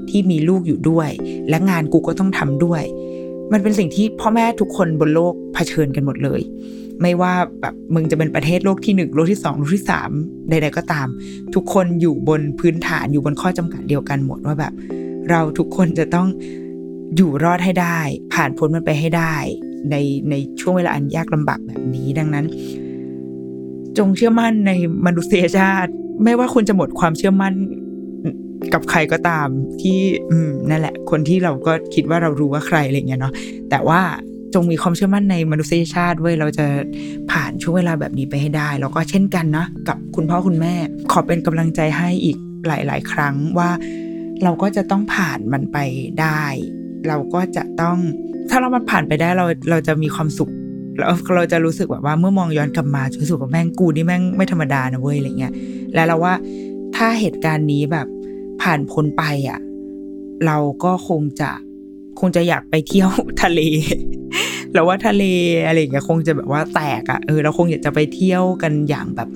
[0.09, 1.09] ที่มีลูกอยู่ด้วย
[1.49, 2.83] และงานกูก็ต้องทำด้วย
[3.51, 6.41] มันเป็นสิ่งที่พ่อแม่ทุกคนบนโลกเผชิญกันหมดเลย
[7.01, 10.11] ไม่ว่าแบบมึงจะเป็นประเทศโลกที่หนึ่งโลกที่สองโลกที่สาม
[10.49, 11.07] ใด ๆ ก็ตาม
[11.55, 14.73] ทุกคนอยู่บนพื้นฐานอยู่บนข้อจำกัดเดียวกันหมดว่าแบบ
[15.29, 16.27] เราทุกคนจะต้อง
[17.15, 17.99] อยู่รอดให้ได้
[18.33, 19.35] ผ่านพ้นมันไปให้ได้
[19.91, 19.95] ใน
[20.29, 22.45] ในช่วงเวลาอันยากลำบากแบบนี้ดังนั้น
[23.97, 24.71] จงเชื่อมั่นใน
[25.05, 25.91] มนุษยชาติ
[26.23, 27.53] ไม่ว่าคุณจะหมดความเชื่อมั่น
[28.73, 29.47] กับใครก็ตาม
[29.81, 33.33] ที่ อืมนั่นแหละ คนที่เราก็คิดว่าเรารู้ว่าใครอะไรเงี้ยเนาะ
[33.69, 34.01] แต่ว่า
[34.53, 36.65] จงมีความเชื่อมั่นในมนุษยชาติเว้ยเราจะ
[37.31, 40.73] ผ่านช่วงเวลาแบบนี้ไปให้ได้ แล้วก็เช่นกันนะ กับคุณพ่อคุณแม่
[41.11, 42.37] ขอเป็นกำลังใจให้อีก
[42.67, 43.69] หลาย ๆ ครั้งว่า
[44.43, 45.77] เราก็จะต้องผ่านมันไป
[46.21, 46.43] ได้
[47.07, 47.97] เราก็จะต้อง
[48.49, 50.51] ถ้าเรามันผ่านไปได้เราเราจะมีความสุข
[50.97, 55.53] แล้วเราจะรู้สึกแบบว่าเมื่อมองย้อนกลับมาจะรู้สึกว่าแม่งกูนี่แม่งไม่ธรรมดานะเว้ยอะไรเงี้ย
[55.93, 56.33] แล้วเราว่า
[56.95, 58.07] ถ้าเหตุการณ์นี้แบบ
[58.61, 59.59] ผ่านพ้นไปอะ
[60.45, 61.51] เราก็คงจะ
[62.19, 63.09] คงจะอยากไปเที่ยว
[63.41, 63.61] ทะเล
[64.73, 65.23] แล้วว่าทะเล
[65.65, 69.29] อะไรอย่างเงี้ยคงจะแบบว่าแตกอะ่ะเออเราคงอยากจะไปเที่ยวกันอย่างแบบ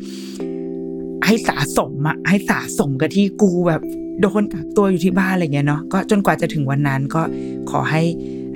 [1.25, 3.81] ให้สะสมอะให้สะสมกับที่กูแบบ
[4.21, 7.21] โดนกักตัวอยู่ที่บ้านอะไรเงี้ยเนาะก็จนกว่าจะถึงวันนั้นก็
[7.71, 8.03] ขอให้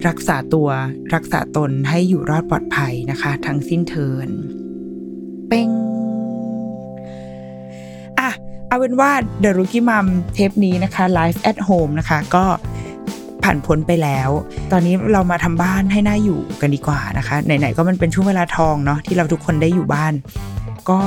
[0.08, 0.68] รักษาตัว
[1.16, 4.30] รักษาตนให้อยู่รอดปลอดภัยนะคะ ทั้งสิ้นเทิน
[5.48, 5.70] เป้ง
[8.20, 8.30] อะ
[8.68, 9.12] เอาเป็นว่า
[9.44, 12.46] The Rookie Mom เทปนี้นะคะ Live at Home นะคะ ก็
[13.46, 14.30] ผ่านพ้นไปแล้ว
[14.72, 20.14] ตอนนี้เรามาทำบ้านให้หน่าอยู่กันดีกว่านะคะ ไหนๆก็มันเป็นช่วงเวลาทองเนาะที่เราทุกคนได้อยู่บ้าน
[20.90, 21.00] ก็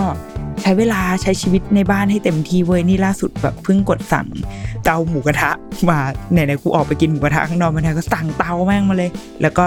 [0.62, 4.26] ใช้เวลาใช้ชีวิตในบ้านให้เต็มที่เว้ยนี่ล่าสุดแบบเพิ่งกดสั่ง
[4.84, 5.50] เตาหมูกระทะ
[5.88, 5.98] มา
[6.32, 9.10] ไหนๆกูออกไปกินหมูกระทะข้างนอกมานก็สั่งเตาแม่งมาเลย
[9.42, 9.64] แล้วก็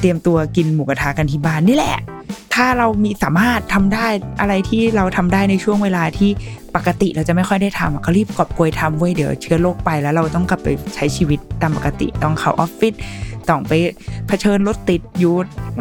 [0.00, 1.96] เตรียมตัวกินหมูกระทะกันที่บ้านนี่แหละ
[2.54, 4.06] ถ้าเรามีสามารถทำได้
[4.40, 6.30] อะไรที่เราทำได้ในช่วงเวลาที่
[6.76, 12.94] ปกติเราจะไม่ค่อยได้ทำก็รีบกอบโกยทำเว้ยเดี๋ยวเชื้อโรคไปแล้วเราต้องกลับไปใช้ชีวิตตามปกติต้องเข้าออฟฟิศ
[13.48, 13.72] ต้องไป
[14.26, 15.30] เผชิญรถติดอยู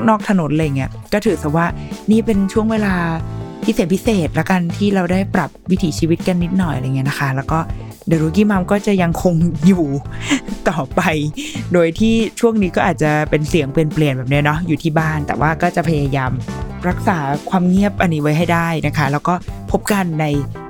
[0.07, 1.65] นอกถนนอะไรเงี้ยก็ถือซะว่า
[2.11, 2.93] นี่เป็นช่วงเวลา
[3.65, 7.59] พิเศษพิเศษละกันที่เราได้ปรับวิถีชีวิตกันนิดหน่อยอะไรเงี้ยนะคะ แล้วก็
[8.09, 9.33] เดอะรูกี้มัมก็จะยังคง
[9.67, 9.85] อยู่
[10.69, 11.01] ต่อไป
[11.73, 16.31] โดยที่ช่วงนี้ก็อาจจะเป็นเสียงเปลี่ยนๆแบบเนี้ยเนาะอยู่ที่บ้าน แต่ว่าก็จะพยายาม
[16.87, 17.17] รักษา
[17.49, 19.33] ความเงียบอันนี้ไว้ให้ได้นะคะ แล้วก็
[19.71, 20.25] พบกันใน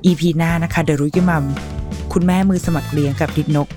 [0.06, 1.44] EP หน้านะคะเดอะรูกี้มัม
[2.14, 3.68] คุณแม่มือสมัครเลี้ยงกับดิดนก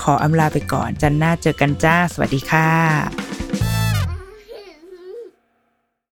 [0.00, 3.31] ขออำลาไปก่อน จันหน้าเจอกันจ้า สวัสดีค่ะ